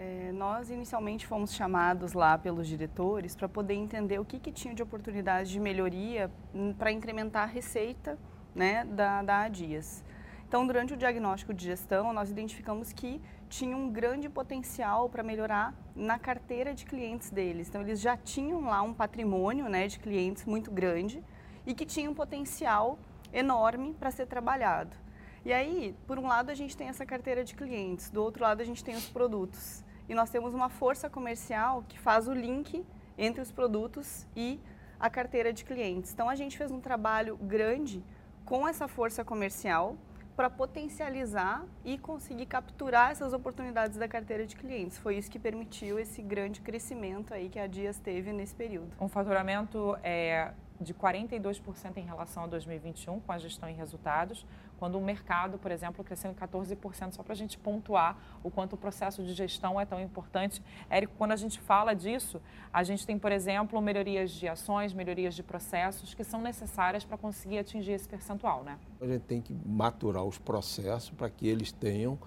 É, 0.00 0.30
nós 0.30 0.70
inicialmente 0.70 1.26
fomos 1.26 1.52
chamados 1.52 2.12
lá 2.12 2.38
pelos 2.38 2.68
diretores 2.68 3.34
para 3.34 3.48
poder 3.48 3.74
entender 3.74 4.20
o 4.20 4.24
que, 4.24 4.38
que 4.38 4.52
tinha 4.52 4.72
de 4.72 4.80
oportunidade 4.80 5.50
de 5.50 5.58
melhoria 5.58 6.30
hum, 6.54 6.72
para 6.72 6.92
incrementar 6.92 7.42
a 7.42 7.46
receita 7.46 8.16
né, 8.54 8.84
da, 8.84 9.24
da 9.24 9.40
ADIAS. 9.40 10.04
Então, 10.46 10.64
durante 10.64 10.94
o 10.94 10.96
diagnóstico 10.96 11.52
de 11.52 11.64
gestão, 11.64 12.12
nós 12.12 12.30
identificamos 12.30 12.92
que 12.92 13.20
tinha 13.48 13.76
um 13.76 13.90
grande 13.90 14.28
potencial 14.28 15.08
para 15.08 15.24
melhorar 15.24 15.74
na 15.96 16.16
carteira 16.16 16.72
de 16.72 16.84
clientes 16.86 17.30
deles. 17.30 17.68
Então, 17.68 17.80
eles 17.82 18.00
já 18.00 18.16
tinham 18.16 18.60
lá 18.66 18.80
um 18.82 18.94
patrimônio 18.94 19.68
né, 19.68 19.88
de 19.88 19.98
clientes 19.98 20.44
muito 20.44 20.70
grande 20.70 21.24
e 21.66 21.74
que 21.74 21.84
tinha 21.84 22.08
um 22.08 22.14
potencial 22.14 23.00
enorme 23.32 23.96
para 23.98 24.12
ser 24.12 24.26
trabalhado. 24.26 24.96
E 25.44 25.52
aí, 25.52 25.92
por 26.06 26.20
um 26.20 26.28
lado, 26.28 26.50
a 26.50 26.54
gente 26.54 26.76
tem 26.76 26.86
essa 26.86 27.04
carteira 27.04 27.42
de 27.42 27.56
clientes, 27.56 28.10
do 28.10 28.22
outro 28.22 28.44
lado, 28.44 28.60
a 28.60 28.64
gente 28.64 28.84
tem 28.84 28.94
os 28.94 29.08
produtos 29.08 29.87
e 30.08 30.14
nós 30.14 30.30
temos 30.30 30.54
uma 30.54 30.68
força 30.68 31.10
comercial 31.10 31.84
que 31.88 31.98
faz 31.98 32.26
o 32.28 32.32
link 32.32 32.84
entre 33.16 33.40
os 33.40 33.52
produtos 33.52 34.26
e 34.36 34.60
a 34.98 35.10
carteira 35.10 35.52
de 35.52 35.64
clientes. 35.64 36.12
Então 36.12 36.28
a 36.28 36.34
gente 36.34 36.56
fez 36.56 36.70
um 36.70 36.80
trabalho 36.80 37.36
grande 37.36 38.02
com 38.44 38.66
essa 38.66 38.88
força 38.88 39.24
comercial 39.24 39.96
para 40.34 40.48
potencializar 40.48 41.64
e 41.84 41.98
conseguir 41.98 42.46
capturar 42.46 43.10
essas 43.10 43.32
oportunidades 43.32 43.96
da 43.96 44.06
carteira 44.06 44.46
de 44.46 44.54
clientes. 44.54 44.96
Foi 44.96 45.16
isso 45.16 45.28
que 45.28 45.38
permitiu 45.38 45.98
esse 45.98 46.22
grande 46.22 46.60
crescimento 46.60 47.34
aí 47.34 47.48
que 47.48 47.58
a 47.58 47.66
Dias 47.66 47.98
teve 47.98 48.32
nesse 48.32 48.54
período. 48.54 48.88
Um 49.00 49.08
faturamento 49.08 49.98
é, 50.00 50.52
de 50.80 50.94
42% 50.94 51.96
em 51.96 52.04
relação 52.04 52.44
a 52.44 52.46
2021 52.46 53.20
com 53.20 53.32
a 53.32 53.38
gestão 53.38 53.68
em 53.68 53.74
resultados, 53.74 54.46
quando 54.78 54.96
o 54.96 55.00
mercado, 55.00 55.58
por 55.58 55.72
exemplo, 55.72 56.04
cresceu 56.04 56.30
em 56.30 56.34
14%, 56.34 57.12
só 57.12 57.22
para 57.22 57.32
a 57.32 57.36
gente 57.36 57.58
pontuar 57.58 58.16
o 58.42 58.50
quanto 58.50 58.74
o 58.74 58.76
processo 58.76 59.22
de 59.24 59.32
gestão 59.32 59.80
é 59.80 59.84
tão 59.84 60.00
importante. 60.00 60.62
Érico, 60.88 61.14
quando 61.18 61.32
a 61.32 61.36
gente 61.36 61.60
fala 61.60 61.94
disso, 61.94 62.40
a 62.72 62.82
gente 62.84 63.04
tem, 63.04 63.18
por 63.18 63.32
exemplo, 63.32 63.80
melhorias 63.82 64.30
de 64.30 64.46
ações, 64.46 64.92
melhorias 64.92 65.34
de 65.34 65.42
processos 65.42 66.14
que 66.14 66.22
são 66.22 66.40
necessárias 66.40 67.04
para 67.04 67.18
conseguir 67.18 67.58
atingir 67.58 67.92
esse 67.92 68.08
percentual, 68.08 68.62
né? 68.62 68.78
A 69.00 69.06
gente 69.06 69.22
tem 69.22 69.40
que 69.40 69.54
maturar 69.66 70.24
os 70.24 70.38
processos 70.38 71.10
para 71.10 71.28
que 71.28 71.46
eles 71.48 71.72
tenham 71.72 72.18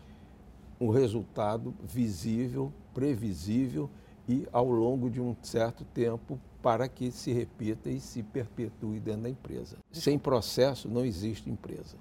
um 0.80 0.90
resultado 0.90 1.74
visível, 1.82 2.74
previsível 2.94 3.90
e 4.28 4.48
ao 4.52 4.70
longo 4.70 5.10
de 5.10 5.22
um 5.22 5.36
certo 5.42 5.86
tempo 5.86 6.40
para 6.62 6.88
que 6.88 7.12
se 7.12 7.32
repita 7.32 7.90
e 7.90 8.00
se 8.00 8.22
perpetue 8.24 9.00
dentro 9.00 9.24
da 9.24 9.30
empresa. 9.30 9.78
Sem 9.92 10.18
processo 10.18 10.88
não 10.88 11.04
existe 11.04 11.50
empresa. 11.50 11.98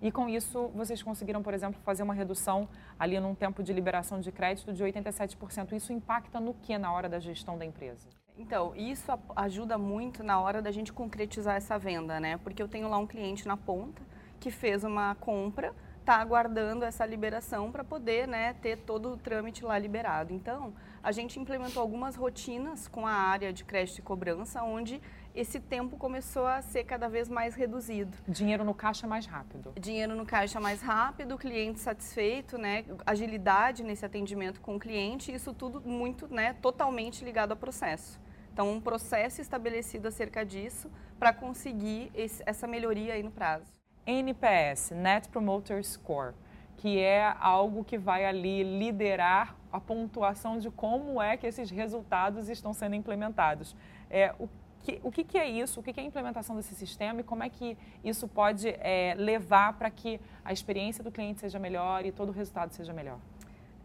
E 0.00 0.10
com 0.10 0.28
isso, 0.28 0.68
vocês 0.74 1.00
conseguiram, 1.00 1.42
por 1.44 1.54
exemplo, 1.54 1.80
fazer 1.84 2.02
uma 2.02 2.12
redução 2.12 2.68
ali 2.98 3.20
num 3.20 3.36
tempo 3.36 3.62
de 3.62 3.72
liberação 3.72 4.20
de 4.20 4.32
crédito 4.32 4.72
de 4.72 4.82
87%. 4.82 5.72
Isso 5.74 5.92
impacta 5.92 6.40
no 6.40 6.54
que 6.54 6.76
na 6.76 6.92
hora 6.92 7.08
da 7.08 7.20
gestão 7.20 7.56
da 7.56 7.64
empresa? 7.64 8.08
Então, 8.36 8.74
isso 8.74 9.12
ajuda 9.36 9.78
muito 9.78 10.24
na 10.24 10.40
hora 10.40 10.60
da 10.60 10.72
gente 10.72 10.92
concretizar 10.92 11.54
essa 11.54 11.78
venda, 11.78 12.18
né? 12.18 12.36
Porque 12.38 12.60
eu 12.60 12.66
tenho 12.66 12.88
lá 12.88 12.98
um 12.98 13.06
cliente 13.06 13.46
na 13.46 13.56
ponta 13.56 14.02
que 14.40 14.50
fez 14.50 14.82
uma 14.82 15.14
compra, 15.14 15.72
está 16.02 16.16
aguardando 16.16 16.84
essa 16.84 17.06
liberação 17.06 17.70
para 17.70 17.84
poder 17.84 18.26
né, 18.26 18.54
ter 18.54 18.76
todo 18.78 19.12
o 19.12 19.16
trâmite 19.16 19.64
lá 19.64 19.78
liberado. 19.78 20.34
Então, 20.34 20.74
a 21.02 21.12
gente 21.12 21.38
implementou 21.38 21.80
algumas 21.80 22.16
rotinas 22.16 22.88
com 22.88 23.06
a 23.06 23.12
área 23.12 23.52
de 23.52 23.64
crédito 23.64 23.98
e 23.98 24.02
cobrança, 24.02 24.62
onde 24.62 25.00
esse 25.34 25.60
tempo 25.60 25.96
começou 25.96 26.46
a 26.46 26.60
ser 26.60 26.84
cada 26.84 27.08
vez 27.08 27.28
mais 27.28 27.54
reduzido. 27.54 28.16
Dinheiro 28.28 28.64
no 28.64 28.74
caixa 28.74 29.06
mais 29.06 29.26
rápido. 29.26 29.72
Dinheiro 29.78 30.14
no 30.14 30.26
caixa 30.26 30.60
mais 30.60 30.82
rápido, 30.82 31.38
cliente 31.38 31.78
satisfeito, 31.78 32.58
né? 32.58 32.84
Agilidade 33.06 33.82
nesse 33.82 34.04
atendimento 34.04 34.60
com 34.60 34.76
o 34.76 34.80
cliente, 34.80 35.32
isso 35.32 35.54
tudo 35.54 35.80
muito, 35.80 36.26
né, 36.28 36.52
totalmente 36.54 37.24
ligado 37.24 37.52
ao 37.52 37.56
processo. 37.56 38.20
Então, 38.52 38.70
um 38.70 38.80
processo 38.80 39.40
estabelecido 39.40 40.08
acerca 40.08 40.44
disso 40.44 40.90
para 41.18 41.32
conseguir 41.32 42.10
esse, 42.14 42.42
essa 42.44 42.66
melhoria 42.66 43.14
aí 43.14 43.22
no 43.22 43.30
prazo. 43.30 43.81
NPS, 44.06 44.90
Net 44.90 45.28
Promoter 45.28 45.84
Score, 45.84 46.34
que 46.76 46.98
é 46.98 47.34
algo 47.38 47.84
que 47.84 47.96
vai 47.96 48.24
ali 48.24 48.62
liderar 48.62 49.56
a 49.72 49.80
pontuação 49.80 50.58
de 50.58 50.70
como 50.70 51.22
é 51.22 51.36
que 51.36 51.46
esses 51.46 51.70
resultados 51.70 52.48
estão 52.48 52.72
sendo 52.72 52.94
implementados. 52.94 53.76
É, 54.10 54.34
o 54.38 54.48
que, 54.82 55.00
o 55.02 55.10
que, 55.12 55.22
que, 55.22 55.38
é 55.38 55.48
isso, 55.48 55.78
o 55.78 55.82
que, 55.82 55.92
que, 55.92 56.00
é 56.00 56.02
a 56.02 56.06
implementação 56.06 56.56
desse 56.56 56.74
sistema 56.74 57.20
e 57.20 57.24
como 57.24 57.42
é 57.44 57.48
que 57.48 57.78
isso 58.02 58.26
pode 58.26 58.68
é, 58.68 59.14
levar 59.16 59.74
para 59.74 59.90
que 59.90 60.20
a 60.44 60.52
experiência 60.52 61.04
do 61.04 61.10
cliente 61.12 61.40
seja 61.40 61.58
melhor 61.58 62.04
e 62.04 62.10
todo 62.10 62.30
o 62.30 62.32
resultado 62.32 62.72
seja 62.72 62.92
melhor? 62.92 63.18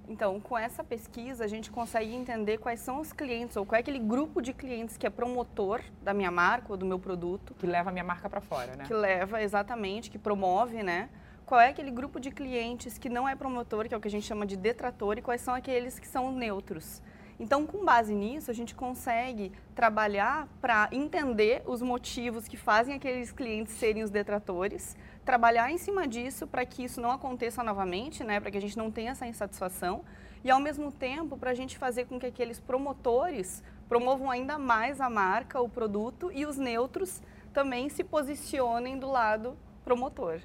Então, 0.07 0.39
com 0.39 0.57
essa 0.57 0.83
pesquisa, 0.83 1.43
a 1.43 1.47
gente 1.47 1.69
consegue 1.69 2.15
entender 2.15 2.57
quais 2.59 2.79
são 2.79 3.01
os 3.01 3.11
clientes 3.11 3.57
ou 3.57 3.65
qual 3.65 3.77
é 3.77 3.81
aquele 3.81 3.99
grupo 3.99 4.41
de 4.41 4.53
clientes 4.53 4.95
que 4.95 5.05
é 5.05 5.09
promotor 5.09 5.81
da 6.01 6.13
minha 6.13 6.31
marca 6.31 6.67
ou 6.71 6.77
do 6.77 6.85
meu 6.85 6.97
produto. 6.97 7.53
Que 7.55 7.67
leva 7.67 7.89
a 7.89 7.93
minha 7.93 8.05
marca 8.05 8.29
para 8.29 8.39
fora, 8.39 8.75
né? 8.75 8.85
Que 8.85 8.93
leva, 8.93 9.41
exatamente, 9.41 10.09
que 10.09 10.17
promove, 10.17 10.81
né? 10.81 11.09
Qual 11.45 11.59
é 11.59 11.69
aquele 11.69 11.91
grupo 11.91 12.19
de 12.19 12.31
clientes 12.31 12.97
que 12.97 13.09
não 13.09 13.27
é 13.27 13.35
promotor, 13.35 13.87
que 13.87 13.93
é 13.93 13.97
o 13.97 14.01
que 14.01 14.07
a 14.07 14.11
gente 14.11 14.25
chama 14.25 14.45
de 14.45 14.55
detrator, 14.55 15.17
e 15.17 15.21
quais 15.21 15.41
são 15.41 15.53
aqueles 15.53 15.99
que 15.99 16.07
são 16.07 16.31
neutros. 16.31 17.01
Então, 17.39 17.67
com 17.67 17.85
base 17.85 18.15
nisso, 18.15 18.49
a 18.49 18.53
gente 18.53 18.73
consegue 18.73 19.51
trabalhar 19.75 20.47
para 20.59 20.89
entender 20.91 21.61
os 21.67 21.83
motivos 21.83 22.47
que 22.47 22.57
fazem 22.57 22.95
aqueles 22.95 23.31
clientes 23.31 23.73
serem 23.73 24.01
os 24.01 24.09
detratores, 24.09 24.97
trabalhar 25.23 25.71
em 25.71 25.77
cima 25.77 26.07
disso 26.07 26.47
para 26.47 26.65
que 26.65 26.83
isso 26.83 26.99
não 26.99 27.11
aconteça 27.11 27.63
novamente, 27.63 28.23
né, 28.23 28.39
para 28.39 28.49
que 28.49 28.57
a 28.57 28.61
gente 28.61 28.75
não 28.75 28.89
tenha 28.89 29.11
essa 29.11 29.27
insatisfação, 29.27 30.03
e 30.43 30.49
ao 30.49 30.59
mesmo 30.59 30.91
tempo 30.91 31.37
para 31.37 31.51
a 31.51 31.53
gente 31.53 31.77
fazer 31.77 32.05
com 32.05 32.19
que 32.19 32.25
aqueles 32.25 32.59
promotores 32.59 33.63
promovam 33.87 34.31
ainda 34.31 34.57
mais 34.57 34.99
a 34.99 35.09
marca, 35.09 35.61
o 35.61 35.69
produto, 35.69 36.31
e 36.33 36.43
os 36.45 36.57
neutros 36.57 37.21
também 37.53 37.87
se 37.87 38.03
posicionem 38.03 38.97
do 38.97 39.07
lado 39.07 39.55
promotor. 39.83 40.41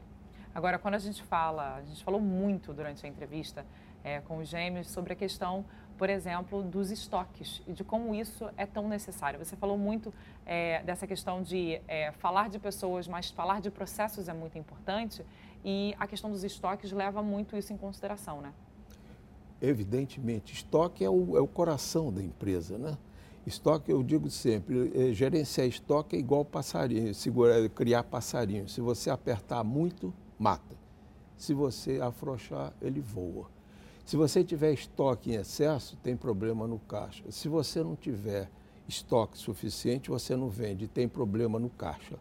Agora, 0.55 0.79
quando 0.79 0.97
a 0.97 0.99
gente 0.99 1.23
fala, 1.23 1.77
a 1.77 1.83
gente 1.83 2.05
falou 2.05 2.21
muito 2.21 2.75
durante 2.75 3.07
a 3.07 3.09
entrevista 3.09 3.65
é, 4.05 4.21
com 4.21 4.39
os 4.39 4.49
gêmeos 4.49 4.89
sobre 4.89 5.15
a 5.15 5.17
questão 5.17 5.65
por 5.99 6.11
exemplo, 6.11 6.63
dos 6.63 6.91
estoques 6.91 7.63
e 7.67 7.73
de 7.73 7.85
como 7.85 8.15
isso 8.15 8.49
é 8.57 8.67
tão 8.67 8.89
necessário. 8.89 9.39
Você 9.39 9.57
falou 9.57 9.79
muito 9.79 10.13
é, 10.45 10.83
dessa 10.83 11.07
questão 11.07 11.43
de 11.43 11.81
é, 11.87 12.13
falar 12.13 12.49
de 12.49 12.59
pessoas, 12.59 13.07
mas 13.07 13.31
falar 13.31 13.61
de 13.61 13.71
processos 13.71 14.29
é 14.29 14.33
muito 14.33 14.59
importante 14.59 15.25
e 15.65 15.95
a 15.99 16.07
questão 16.07 16.31
dos 16.31 16.45
estoques 16.45 16.93
leva 16.93 17.23
muito 17.23 17.57
isso 17.57 17.73
em 17.73 17.77
consideração, 17.77 18.41
né? 18.41 18.53
Evidentemente, 19.61 20.53
estoque 20.53 21.05
é 21.05 21.11
o, 21.11 21.37
é 21.37 21.41
o 21.41 21.47
coração 21.47 22.13
da 22.13 22.23
empresa, 22.23 22.77
né? 22.77 22.99
Estoque, 23.47 23.91
eu 23.91 24.03
digo 24.03 24.31
sempre, 24.31 24.93
é, 24.95 25.13
gerenciar 25.13 25.67
estoque 25.67 26.15
é 26.15 26.19
igual 26.19 26.45
passarinho, 26.45 27.13
segurar, 27.15 27.69
criar 27.71 28.05
passarinho. 28.05 28.69
Se 28.69 28.81
você 28.81 29.11
apertar 29.11 29.65
muito, 29.65 30.15
mata. 30.39 30.77
Se 31.37 31.53
você 31.53 32.01
afrouxar, 32.01 32.73
ele 32.81 33.01
voa. 33.01 33.51
Se 34.05 34.17
você 34.17 34.43
tiver 34.43 34.73
estoque 34.73 35.31
em 35.31 35.35
excesso, 35.35 35.97
tem 35.97 36.17
problema 36.17 36.67
no 36.67 36.79
caixa. 36.79 37.23
Se 37.31 37.49
você 37.49 37.83
não 37.83 37.95
tiver 37.95 38.51
estoque 38.89 39.39
suficiente, 39.39 40.11
você 40.11 40.35
não 40.37 40.49
vende, 40.49 40.89
tem 40.89 41.09
problema 41.09 41.59
no 41.59 41.71
caixa. 41.71 42.19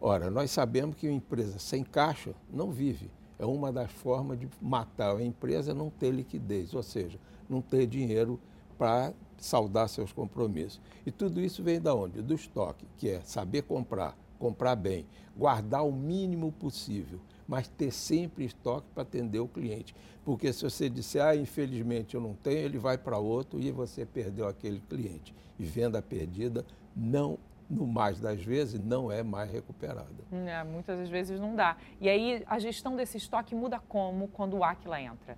Ora, 0.00 0.30
nós 0.30 0.50
sabemos 0.50 0.96
que 0.96 1.06
uma 1.06 1.16
empresa 1.16 1.58
sem 1.58 1.84
caixa 1.84 2.34
não 2.50 2.70
vive. 2.70 3.10
É 3.38 3.44
uma 3.44 3.70
das 3.70 3.90
formas 3.90 4.38
de 4.38 4.48
matar 4.60 5.16
a 5.16 5.22
empresa 5.22 5.74
não 5.74 5.90
ter 5.90 6.10
liquidez, 6.10 6.74
ou 6.74 6.82
seja, 6.82 7.18
não 7.48 7.60
ter 7.60 7.86
dinheiro 7.86 8.40
para 8.76 9.12
saldar 9.36 9.88
seus 9.88 10.12
compromissos. 10.12 10.80
E 11.04 11.10
tudo 11.10 11.40
isso 11.40 11.62
vem 11.62 11.80
da 11.80 11.94
onde? 11.94 12.22
Do 12.22 12.34
estoque, 12.34 12.86
que 12.96 13.10
é 13.10 13.20
saber 13.20 13.62
comprar 13.62 14.16
comprar 14.38 14.76
bem, 14.76 15.04
guardar 15.36 15.84
o 15.84 15.92
mínimo 15.92 16.52
possível, 16.52 17.20
mas 17.48 17.66
ter 17.66 17.90
sempre 17.90 18.44
estoque 18.44 18.86
para 18.92 19.02
atender 19.02 19.40
o 19.40 19.48
cliente. 19.48 19.96
Porque 20.22 20.52
se 20.52 20.62
você 20.62 20.90
disser, 20.90 21.24
ah, 21.24 21.34
infelizmente 21.34 22.14
eu 22.14 22.20
não 22.20 22.34
tenho, 22.34 22.58
ele 22.58 22.76
vai 22.76 22.98
para 22.98 23.16
outro 23.16 23.58
e 23.58 23.72
você 23.72 24.04
perdeu 24.04 24.46
aquele 24.46 24.80
cliente. 24.80 25.34
E 25.58 25.64
venda 25.64 26.02
perdida 26.02 26.64
não 26.94 27.38
no 27.68 27.86
mais 27.86 28.18
das 28.18 28.42
vezes, 28.42 28.80
não 28.80 29.12
é 29.12 29.22
mais 29.22 29.50
recuperada. 29.50 30.06
É, 30.32 30.64
muitas 30.64 30.98
das 30.98 31.08
vezes 31.08 31.38
não 31.38 31.54
dá. 31.54 31.76
E 32.00 32.08
aí 32.08 32.42
a 32.46 32.58
gestão 32.58 32.96
desse 32.96 33.16
estoque 33.16 33.54
muda 33.54 33.78
como 33.88 34.28
quando 34.28 34.56
o 34.56 34.64
Aquila 34.64 35.00
entra? 35.00 35.36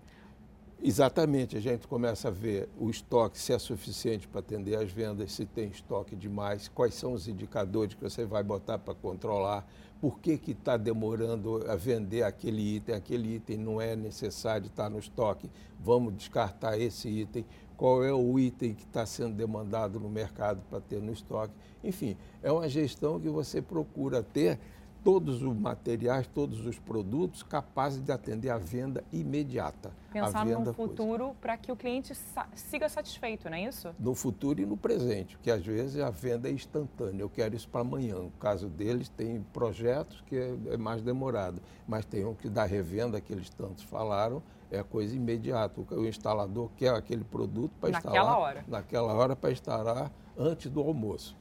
Exatamente, 0.82 1.58
a 1.58 1.60
gente 1.60 1.86
começa 1.86 2.28
a 2.28 2.30
ver 2.30 2.66
o 2.78 2.88
estoque, 2.88 3.38
se 3.38 3.52
é 3.52 3.58
suficiente 3.58 4.26
para 4.26 4.40
atender 4.40 4.76
as 4.76 4.90
vendas, 4.90 5.30
se 5.30 5.44
tem 5.44 5.68
estoque 5.68 6.16
demais, 6.16 6.68
quais 6.68 6.94
são 6.94 7.12
os 7.12 7.28
indicadores 7.28 7.92
que 7.92 8.02
você 8.02 8.24
vai 8.24 8.42
botar 8.42 8.78
para 8.78 8.94
controlar, 8.94 9.68
por 10.00 10.18
que 10.20 10.40
está 10.50 10.78
demorando 10.78 11.70
a 11.70 11.76
vender 11.76 12.22
aquele 12.22 12.76
item, 12.76 12.94
aquele 12.94 13.34
item 13.34 13.58
não 13.58 13.78
é 13.78 13.94
necessário 13.94 14.68
estar 14.68 14.88
no 14.88 14.98
estoque, 14.98 15.50
vamos 15.78 16.16
descartar 16.16 16.78
esse 16.78 17.10
item, 17.10 17.44
qual 17.76 18.02
é 18.02 18.10
o 18.10 18.38
item 18.38 18.72
que 18.72 18.84
está 18.84 19.04
sendo 19.04 19.34
demandado 19.34 20.00
no 20.00 20.08
mercado 20.08 20.62
para 20.70 20.80
ter 20.80 21.02
no 21.02 21.12
estoque. 21.12 21.52
Enfim, 21.84 22.16
é 22.42 22.50
uma 22.50 22.66
gestão 22.70 23.20
que 23.20 23.28
você 23.28 23.60
procura 23.60 24.22
ter 24.22 24.58
todos 25.02 25.42
os 25.42 25.56
materiais, 25.56 26.26
todos 26.26 26.66
os 26.66 26.78
produtos 26.78 27.42
capazes 27.42 28.02
de 28.02 28.12
atender 28.12 28.50
a 28.50 28.58
venda 28.58 29.02
imediata. 29.12 29.92
Pensar 30.12 30.44
no 30.44 30.72
futuro 30.74 31.34
para 31.40 31.56
que 31.56 31.70
o 31.70 31.76
cliente 31.76 32.14
sa 32.14 32.46
siga 32.54 32.88
satisfeito, 32.88 33.48
não 33.48 33.56
é 33.56 33.64
isso? 33.64 33.94
No 33.98 34.14
futuro 34.14 34.60
e 34.60 34.66
no 34.66 34.76
presente, 34.76 35.36
porque 35.36 35.50
às 35.50 35.64
vezes 35.64 36.00
a 36.00 36.10
venda 36.10 36.48
é 36.48 36.52
instantânea, 36.52 37.22
eu 37.22 37.30
quero 37.30 37.54
isso 37.54 37.68
para 37.68 37.80
amanhã. 37.80 38.16
No 38.16 38.30
caso 38.32 38.68
deles, 38.68 39.08
tem 39.08 39.40
projetos 39.52 40.22
que 40.26 40.36
é, 40.36 40.56
é 40.72 40.76
mais 40.76 41.02
demorado, 41.02 41.62
mas 41.86 42.04
tem 42.04 42.24
um 42.24 42.34
que 42.34 42.48
da 42.48 42.64
revenda 42.64 43.20
que 43.20 43.32
eles 43.32 43.48
tantos 43.50 43.84
falaram, 43.84 44.42
é 44.70 44.82
coisa 44.82 45.14
imediata. 45.14 45.80
O 45.94 46.06
instalador 46.06 46.70
quer 46.76 46.94
aquele 46.94 47.24
produto 47.24 47.72
para 47.80 47.90
instalar 47.90 48.14
naquela 48.14 48.38
hora, 48.38 48.64
naquela 48.68 49.12
hora 49.12 49.36
para 49.36 49.50
instalar 49.50 50.12
antes 50.36 50.70
do 50.70 50.80
almoço. 50.80 51.36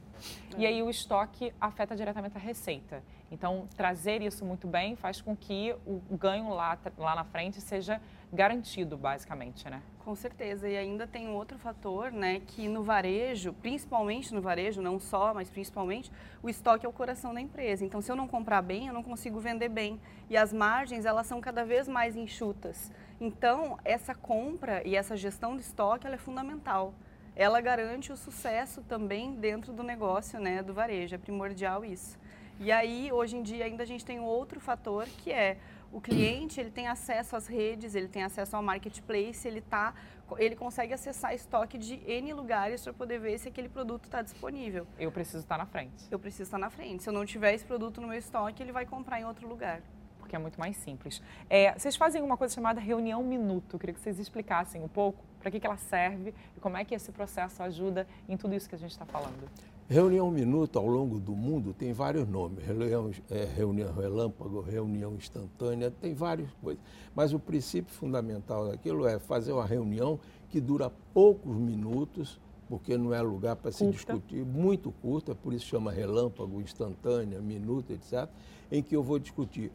E 0.56 0.66
aí 0.66 0.82
o 0.82 0.90
estoque 0.90 1.52
afeta 1.60 1.94
diretamente 1.96 2.36
a 2.36 2.40
receita. 2.40 3.02
Então, 3.30 3.68
trazer 3.76 4.22
isso 4.22 4.44
muito 4.44 4.66
bem 4.66 4.96
faz 4.96 5.20
com 5.20 5.36
que 5.36 5.74
o 5.86 6.16
ganho 6.16 6.48
lá, 6.50 6.76
lá 6.98 7.14
na 7.14 7.24
frente 7.24 7.60
seja 7.60 8.00
garantido, 8.32 8.96
basicamente, 8.96 9.68
né? 9.70 9.82
Com 10.04 10.14
certeza. 10.16 10.68
E 10.68 10.76
ainda 10.76 11.06
tem 11.06 11.28
um 11.28 11.34
outro 11.34 11.58
fator, 11.58 12.10
né, 12.10 12.40
que 12.40 12.68
no 12.68 12.82
varejo, 12.82 13.52
principalmente 13.52 14.34
no 14.34 14.40
varejo, 14.40 14.82
não 14.82 14.98
só, 14.98 15.32
mas 15.32 15.48
principalmente, 15.48 16.10
o 16.42 16.48
estoque 16.48 16.84
é 16.84 16.88
o 16.88 16.92
coração 16.92 17.32
da 17.32 17.40
empresa. 17.40 17.84
Então, 17.84 18.00
se 18.00 18.10
eu 18.10 18.16
não 18.16 18.26
comprar 18.26 18.62
bem, 18.62 18.88
eu 18.88 18.94
não 18.94 19.02
consigo 19.02 19.38
vender 19.38 19.68
bem. 19.68 20.00
E 20.28 20.36
as 20.36 20.52
margens, 20.52 21.04
elas 21.04 21.26
são 21.26 21.40
cada 21.40 21.64
vez 21.64 21.86
mais 21.86 22.16
enxutas. 22.16 22.90
Então, 23.20 23.78
essa 23.84 24.14
compra 24.14 24.82
e 24.86 24.96
essa 24.96 25.16
gestão 25.16 25.54
de 25.56 25.62
estoque, 25.62 26.06
ela 26.06 26.16
é 26.16 26.18
fundamental 26.18 26.94
ela 27.40 27.58
garante 27.62 28.12
o 28.12 28.18
sucesso 28.18 28.82
também 28.82 29.34
dentro 29.34 29.72
do 29.72 29.82
negócio, 29.82 30.38
né, 30.38 30.62
do 30.62 30.74
varejo. 30.74 31.14
É 31.14 31.18
primordial 31.18 31.82
isso. 31.82 32.18
E 32.58 32.70
aí, 32.70 33.10
hoje 33.10 33.34
em 33.34 33.42
dia, 33.42 33.64
ainda 33.64 33.82
a 33.82 33.86
gente 33.86 34.04
tem 34.04 34.20
outro 34.20 34.60
fator 34.60 35.06
que 35.06 35.32
é 35.32 35.56
o 35.90 36.02
cliente 36.02 36.60
ele 36.60 36.70
tem 36.70 36.86
acesso 36.86 37.34
às 37.34 37.46
redes, 37.46 37.94
ele 37.94 38.08
tem 38.08 38.24
acesso 38.24 38.54
ao 38.54 38.62
marketplace, 38.62 39.48
ele 39.48 39.62
tá, 39.62 39.94
ele 40.36 40.54
consegue 40.54 40.92
acessar 40.92 41.34
estoque 41.34 41.78
de 41.78 41.94
N 42.06 42.34
lugares 42.34 42.84
para 42.84 42.92
poder 42.92 43.18
ver 43.18 43.38
se 43.38 43.48
aquele 43.48 43.70
produto 43.70 44.04
está 44.04 44.20
disponível. 44.20 44.86
Eu 44.98 45.10
preciso 45.10 45.38
estar 45.38 45.56
na 45.56 45.64
frente. 45.64 46.08
Eu 46.10 46.18
preciso 46.18 46.42
estar 46.42 46.58
na 46.58 46.68
frente. 46.68 47.02
Se 47.02 47.08
eu 47.08 47.14
não 47.14 47.24
tiver 47.24 47.54
esse 47.54 47.64
produto 47.64 48.02
no 48.02 48.08
meu 48.08 48.18
estoque, 48.18 48.62
ele 48.62 48.70
vai 48.70 48.84
comprar 48.84 49.18
em 49.18 49.24
outro 49.24 49.48
lugar. 49.48 49.80
Porque 50.18 50.36
é 50.36 50.38
muito 50.38 50.60
mais 50.60 50.76
simples. 50.76 51.22
É, 51.48 51.72
vocês 51.72 51.96
fazem 51.96 52.20
uma 52.20 52.36
coisa 52.36 52.54
chamada 52.54 52.82
reunião 52.82 53.24
minuto. 53.24 53.76
Eu 53.76 53.80
queria 53.80 53.94
que 53.94 54.00
vocês 54.00 54.18
explicassem 54.18 54.82
um 54.82 54.88
pouco 54.88 55.29
para 55.40 55.50
que, 55.50 55.58
que 55.58 55.66
ela 55.66 55.76
serve 55.76 56.34
e 56.56 56.60
como 56.60 56.76
é 56.76 56.84
que 56.84 56.94
esse 56.94 57.10
processo 57.10 57.62
ajuda 57.62 58.06
em 58.28 58.36
tudo 58.36 58.54
isso 58.54 58.68
que 58.68 58.74
a 58.74 58.78
gente 58.78 58.92
está 58.92 59.06
falando. 59.06 59.48
Reunião 59.88 60.30
minuto 60.30 60.78
ao 60.78 60.86
longo 60.86 61.18
do 61.18 61.32
mundo 61.32 61.74
tem 61.74 61.92
vários 61.92 62.28
nomes. 62.28 62.64
Reunião, 62.64 63.10
é, 63.28 63.44
reunião 63.44 63.92
relâmpago, 63.92 64.60
reunião 64.60 65.14
instantânea, 65.16 65.90
tem 65.90 66.14
várias 66.14 66.48
coisas. 66.62 66.80
Mas 67.12 67.32
o 67.32 67.40
princípio 67.40 67.92
fundamental 67.92 68.68
daquilo 68.68 69.04
é 69.04 69.18
fazer 69.18 69.52
uma 69.52 69.66
reunião 69.66 70.20
que 70.48 70.60
dura 70.60 70.92
poucos 71.12 71.56
minutos, 71.56 72.38
porque 72.68 72.96
não 72.96 73.12
é 73.12 73.20
lugar 73.20 73.56
para 73.56 73.72
se 73.72 73.84
discutir, 73.90 74.44
muito 74.44 74.92
curta, 74.92 75.34
por 75.34 75.52
isso 75.52 75.66
chama 75.66 75.90
relâmpago, 75.90 76.60
instantânea, 76.60 77.40
minuto, 77.40 77.92
etc., 77.92 78.28
em 78.70 78.80
que 78.80 78.94
eu 78.94 79.02
vou 79.02 79.18
discutir 79.18 79.72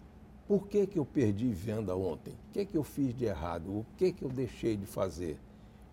por 0.48 0.68
que, 0.68 0.86
que 0.86 1.00
eu 1.00 1.06
perdi 1.06 1.52
venda 1.52 1.96
ontem, 1.96 2.34
o 2.34 2.54
que, 2.54 2.66
que 2.66 2.78
eu 2.78 2.84
fiz 2.84 3.14
de 3.14 3.26
errado, 3.26 3.68
o 3.70 3.86
que, 3.98 4.12
que 4.12 4.24
eu 4.24 4.30
deixei 4.30 4.78
de 4.78 4.86
fazer, 4.86 5.38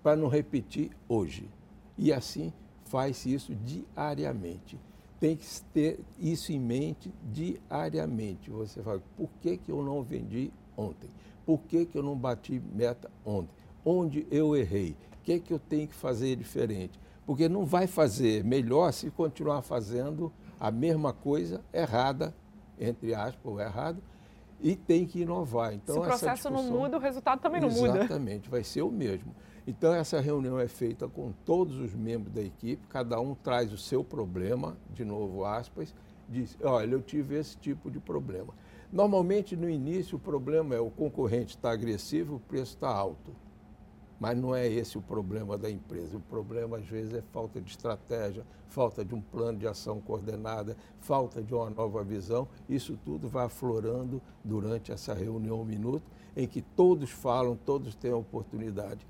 para 0.02 0.16
não 0.16 0.28
repetir 0.28 0.90
hoje. 1.08 1.48
E 1.96 2.12
assim 2.12 2.52
faz 2.84 3.24
isso 3.24 3.54
diariamente. 3.54 4.78
Tem 5.20 5.36
que 5.36 5.46
ter 5.72 6.00
isso 6.18 6.52
em 6.52 6.58
mente 6.58 7.12
diariamente. 7.32 8.50
Você 8.50 8.82
fala, 8.82 9.00
por 9.16 9.30
que, 9.40 9.56
que 9.56 9.70
eu 9.70 9.82
não 9.82 10.02
vendi 10.02 10.52
ontem? 10.76 11.08
Por 11.46 11.60
que, 11.60 11.86
que 11.86 11.96
eu 11.96 12.02
não 12.02 12.16
bati 12.16 12.60
meta 12.74 13.10
ontem? 13.24 13.50
Onde 13.84 14.26
eu 14.30 14.56
errei? 14.56 14.96
O 15.20 15.24
que, 15.24 15.38
que 15.38 15.52
eu 15.52 15.58
tenho 15.58 15.86
que 15.86 15.94
fazer 15.94 16.36
diferente? 16.36 16.98
Porque 17.24 17.48
não 17.48 17.64
vai 17.64 17.86
fazer 17.86 18.42
melhor 18.44 18.92
se 18.92 19.10
continuar 19.10 19.62
fazendo 19.62 20.32
a 20.58 20.70
mesma 20.70 21.12
coisa 21.12 21.60
errada, 21.72 22.34
entre 22.78 23.14
aspas, 23.14 23.44
ou 23.44 23.60
errado, 23.60 24.02
e 24.60 24.76
tem 24.76 25.06
que 25.06 25.22
inovar. 25.22 25.72
Então, 25.72 25.94
se 25.94 26.00
o 26.00 26.04
processo 26.04 26.48
discussão... 26.48 26.70
não 26.70 26.80
muda, 26.80 26.96
o 26.96 27.00
resultado 27.00 27.40
também 27.40 27.60
não 27.60 27.68
Exatamente, 27.68 27.92
muda. 27.92 28.04
Exatamente, 28.04 28.50
vai 28.50 28.64
ser 28.64 28.82
o 28.82 28.90
mesmo. 28.90 29.34
Então, 29.64 29.94
essa 29.94 30.20
reunião 30.20 30.58
é 30.58 30.66
feita 30.66 31.06
com 31.06 31.32
todos 31.44 31.78
os 31.78 31.94
membros 31.94 32.34
da 32.34 32.42
equipe, 32.42 32.84
cada 32.88 33.20
um 33.20 33.32
traz 33.32 33.72
o 33.72 33.78
seu 33.78 34.02
problema, 34.02 34.76
de 34.92 35.04
novo, 35.04 35.44
aspas, 35.44 35.94
diz: 36.28 36.58
olha, 36.64 36.94
eu 36.94 37.00
tive 37.00 37.36
esse 37.36 37.56
tipo 37.56 37.88
de 37.88 38.00
problema. 38.00 38.52
Normalmente, 38.92 39.56
no 39.56 39.70
início, 39.70 40.16
o 40.16 40.20
problema 40.20 40.74
é 40.74 40.80
o 40.80 40.90
concorrente 40.90 41.56
está 41.56 41.70
agressivo, 41.70 42.36
o 42.36 42.40
preço 42.40 42.74
está 42.74 42.88
alto. 42.88 43.32
Mas 44.18 44.36
não 44.36 44.54
é 44.54 44.68
esse 44.68 44.98
o 44.98 45.02
problema 45.02 45.58
da 45.58 45.68
empresa. 45.70 46.16
O 46.16 46.20
problema, 46.20 46.78
às 46.78 46.86
vezes, 46.86 47.14
é 47.14 47.22
falta 47.32 47.60
de 47.60 47.70
estratégia, 47.70 48.44
falta 48.68 49.04
de 49.04 49.14
um 49.14 49.20
plano 49.20 49.58
de 49.58 49.66
ação 49.66 50.00
coordenada, 50.00 50.76
falta 51.00 51.42
de 51.42 51.54
uma 51.54 51.70
nova 51.70 52.04
visão. 52.04 52.46
Isso 52.68 52.96
tudo 53.04 53.28
vai 53.28 53.46
aflorando 53.46 54.22
durante 54.44 54.92
essa 54.92 55.14
reunião 55.14 55.60
um 55.60 55.64
minuto, 55.64 56.04
em 56.36 56.46
que 56.46 56.62
todos 56.62 57.10
falam, 57.10 57.56
todos 57.56 57.94
têm 57.96 58.12
a 58.12 58.16
oportunidade 58.16 59.04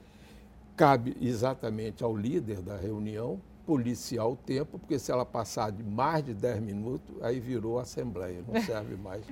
cabe 0.77 1.17
exatamente 1.21 2.03
ao 2.03 2.17
líder 2.17 2.61
da 2.61 2.77
reunião 2.77 3.41
policiar 3.67 4.27
o 4.27 4.37
tempo, 4.37 4.79
porque 4.79 4.99
se 4.99 5.13
ela 5.13 5.25
passar 5.25 5.71
de 5.71 5.83
mais 5.83 6.25
de 6.25 6.35
10 6.35 6.61
minutos, 6.61 7.23
aí 7.23 7.39
virou 7.39 7.79
assembleia, 7.79 8.43
não 8.47 8.61
serve 8.63 8.97
mais 8.97 9.25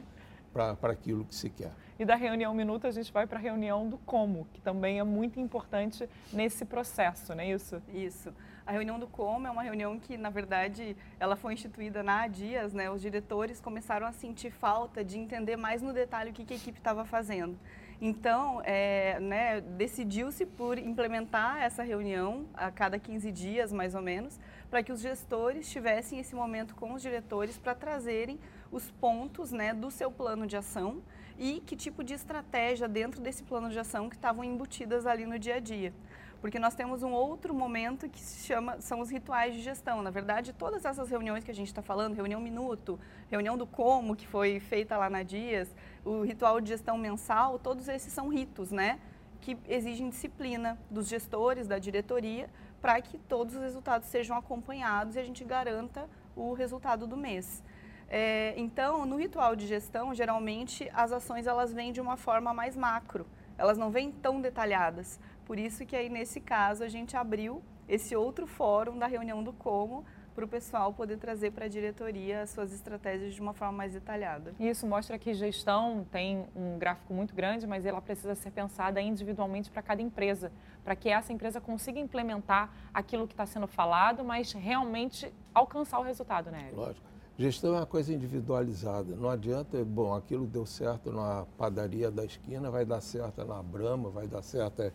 para 0.53 0.93
aquilo 0.93 1.25
que 1.25 1.35
se 1.35 1.49
quer. 1.51 1.73
E 1.99 2.05
da 2.05 2.15
reunião 2.15 2.55
minuto 2.55 2.87
a 2.87 2.91
gente 2.91 3.13
vai 3.13 3.27
para 3.27 3.39
a 3.39 3.43
reunião 3.43 3.89
do 3.89 3.99
como, 3.99 4.47
que 4.53 4.61
também 4.61 4.99
é 4.99 5.05
muito 5.05 5.39
importante 5.39 6.09
nesse 6.33 6.65
processo, 6.65 7.35
não 7.35 7.43
é 7.43 7.51
isso? 7.51 7.83
Isso. 7.93 8.33
A 8.67 8.73
reunião 8.73 8.99
do 8.99 9.07
como 9.07 9.47
é 9.47 9.51
uma 9.51 9.63
reunião 9.63 9.99
que, 9.99 10.17
na 10.17 10.31
verdade, 10.31 10.97
ela 11.19 11.35
foi 11.35 11.55
instituída 11.55 12.03
na 12.03 12.27
Dias, 12.27 12.73
né? 12.73 12.91
Os 12.91 13.03
diretores 13.03 13.61
começaram 13.61 14.07
a 14.07 14.13
sentir 14.13 14.51
falta 14.51 15.05
de 15.05 15.19
entender 15.19 15.57
mais 15.57 15.83
no 15.83 15.93
detalhe 15.93 16.31
o 16.31 16.33
que, 16.33 16.45
que 16.45 16.55
a 16.55 16.57
equipe 16.57 16.79
estava 16.79 17.05
fazendo. 17.05 17.59
Então, 18.01 18.63
é, 18.65 19.21
né, 19.21 19.61
decidiu-se 19.61 20.47
por 20.47 20.79
implementar 20.79 21.63
essa 21.63 21.83
reunião 21.83 22.47
a 22.55 22.71
cada 22.71 22.99
15 22.99 23.31
dias, 23.31 23.71
mais 23.71 23.95
ou 23.95 24.01
menos, 24.01 24.41
para 24.71 24.83
que 24.83 24.91
os 24.91 25.01
gestores 25.01 25.69
tivessem 25.69 26.19
esse 26.19 26.35
momento 26.35 26.75
com 26.75 26.95
os 26.95 27.03
diretores 27.03 27.59
para 27.59 27.75
trazerem 27.75 28.39
os 28.73 28.91
pontos 28.93 29.53
né, 29.53 29.75
do 29.75 29.91
seu 29.91 30.11
plano 30.11 30.47
de 30.47 30.57
ação 30.57 31.03
e 31.39 31.61
que 31.67 31.77
tipo 31.77 32.03
de 32.03 32.15
estratégia 32.15 32.89
dentro 32.89 33.21
desse 33.21 33.43
plano 33.43 33.69
de 33.69 33.79
ação 33.79 34.09
que 34.09 34.17
estavam 34.17 34.43
embutidas 34.45 35.07
ali 35.07 35.27
no 35.27 35.39
dia 35.39 35.57
a 35.57 35.61
dia 35.61 35.93
porque 36.41 36.59
nós 36.59 36.75
temos 36.75 37.03
um 37.03 37.13
outro 37.13 37.53
momento 37.53 38.09
que 38.09 38.19
se 38.19 38.47
chama, 38.47 38.81
são 38.81 39.01
os 39.01 39.11
rituais 39.11 39.55
de 39.55 39.61
gestão. 39.61 40.03
Na 40.03 40.11
verdade, 40.11 40.53
todas 40.53 40.85
essas 40.85 41.11
reuniões 41.11 41.45
que 41.45 41.51
a 41.51 41.55
gente 41.55 41.69
está 41.69 41.83
falando, 41.83 42.15
reunião 42.15 42.41
minuto, 42.41 42.99
reunião 43.31 43.59
do 43.59 43.67
como, 43.67 44.17
que 44.17 44.27
foi 44.27 44.59
feita 44.59 44.97
lá 44.97 45.11
na 45.11 45.23
Dias, 45.23 45.69
o 46.05 46.23
ritual 46.23 46.61
de 46.61 46.69
gestão 46.69 46.97
mensal, 46.97 47.59
todos 47.59 47.89
esses 47.89 48.13
são 48.13 48.29
ritos, 48.29 48.71
né? 48.71 48.99
Que 49.41 49.57
exigem 49.69 50.09
disciplina 50.09 50.79
dos 50.91 51.09
gestores, 51.09 51.67
da 51.67 51.79
diretoria, 51.79 52.49
para 52.81 53.01
que 53.01 53.19
todos 53.19 53.55
os 53.55 53.61
resultados 53.61 54.09
sejam 54.09 54.37
acompanhados 54.37 55.17
e 55.17 55.19
a 55.19 55.25
gente 55.25 55.45
garanta 55.45 56.09
o 56.35 56.53
resultado 56.53 57.07
do 57.07 57.17
mês. 57.17 57.63
É, 58.09 58.55
então, 58.57 59.07
no 59.07 59.17
ritual 59.17 59.55
de 59.55 59.67
gestão, 59.67 60.15
geralmente 60.15 60.91
as 60.93 61.13
ações 61.13 61.47
elas 61.47 61.73
vêm 61.73 61.93
de 61.93 62.01
uma 62.01 62.17
forma 62.17 62.53
mais 62.53 62.77
macro, 62.77 63.27
elas 63.57 63.79
não 63.79 63.91
vêm 63.91 64.11
tão 64.11 64.41
detalhadas. 64.41 65.21
Por 65.45 65.59
isso 65.59 65.87
que 65.87 65.95
aí 65.95 66.09
nesse 66.09 66.41
caso 66.41 66.83
a 66.83 66.89
gente 66.89 67.17
abriu 67.17 67.63
esse 67.89 68.17
outro 68.17 68.47
fórum 68.47 68.99
da 68.99 69.07
reunião 69.07 69.43
do 69.43 69.53
como 69.53 70.05
para 70.35 70.45
o 70.45 70.49
pessoal 70.49 70.93
poder 70.93 71.19
trazer 71.19 71.51
para 71.51 71.65
a 71.65 71.69
diretoria 71.69 72.43
as 72.43 72.51
suas 72.51 72.73
estratégias 72.73 73.35
de 73.35 73.41
uma 73.41 73.53
forma 73.53 73.73
mais 73.73 73.93
detalhada. 73.93 74.55
Isso 74.59 74.87
mostra 74.87 75.19
que 75.19 75.35
gestão 75.35 76.07
tem 76.11 76.47
um 76.55 76.79
gráfico 76.79 77.13
muito 77.13 77.35
grande, 77.35 77.67
mas 77.67 77.85
ela 77.85 78.01
precisa 78.01 78.35
ser 78.35 78.51
pensada 78.51 79.01
individualmente 79.01 79.71
para 79.71 79.83
cada 79.83 80.01
empresa, 80.03 80.53
para 80.85 80.97
que 80.97 81.09
essa 81.09 81.33
empresa 81.33 81.61
consiga 81.61 81.99
implementar 81.99 82.71
aquilo 82.93 83.27
que 83.27 83.35
está 83.35 83.47
sendo 83.47 83.67
falado, 83.67 84.25
mas 84.25 84.53
realmente 84.53 85.33
alcançar 85.55 85.99
o 85.99 86.03
resultado, 86.03 86.51
né? 86.51 86.71
Lógico. 86.73 87.11
Gestão 87.39 87.75
é 87.75 87.79
uma 87.79 87.87
coisa 87.87 88.13
individualizada. 88.13 89.17
Não 89.17 89.31
adianta, 89.31 89.83
bom, 89.83 90.15
aquilo 90.15 90.47
deu 90.47 90.67
certo 90.67 91.11
na 91.11 91.47
padaria 91.57 92.11
da 92.11 92.23
esquina, 92.23 92.71
vai 92.71 92.85
dar 92.85 93.01
certo 93.01 93.43
na 93.47 93.63
Brama, 93.63 94.11
vai 94.11 94.27
dar 94.27 94.43
certo 94.43 94.93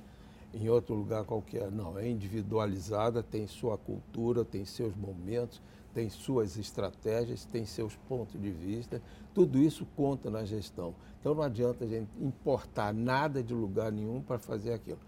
em 0.56 0.70
outro 0.70 0.96
lugar 0.96 1.26
qualquer. 1.26 1.70
Não, 1.70 1.98
é 2.00 2.08
individualizada, 2.08 3.22
tem 3.22 3.46
sua 3.46 3.78
cultura, 3.78 4.46
tem 4.46 4.64
seus 4.64 4.96
momentos, 4.96 5.62
tem 5.94 6.10
suas 6.10 6.58
estratégias, 6.58 7.46
tem 7.46 7.66
seus 7.66 7.96
pontos 7.96 8.40
de 8.40 8.52
vista. 8.52 9.02
Tudo 9.34 9.60
isso 9.60 9.86
conta 9.96 10.30
na 10.30 10.46
gestão. 10.46 10.96
Então 11.20 11.36
não 11.36 11.44
adianta 11.44 11.84
a 11.84 11.88
gente 11.88 12.10
importar 12.20 12.94
nada 12.94 13.44
de 13.44 13.54
lugar 13.54 13.92
nenhum 13.92 14.22
para 14.22 14.40
fazer 14.40 14.74
aquilo. 14.74 15.00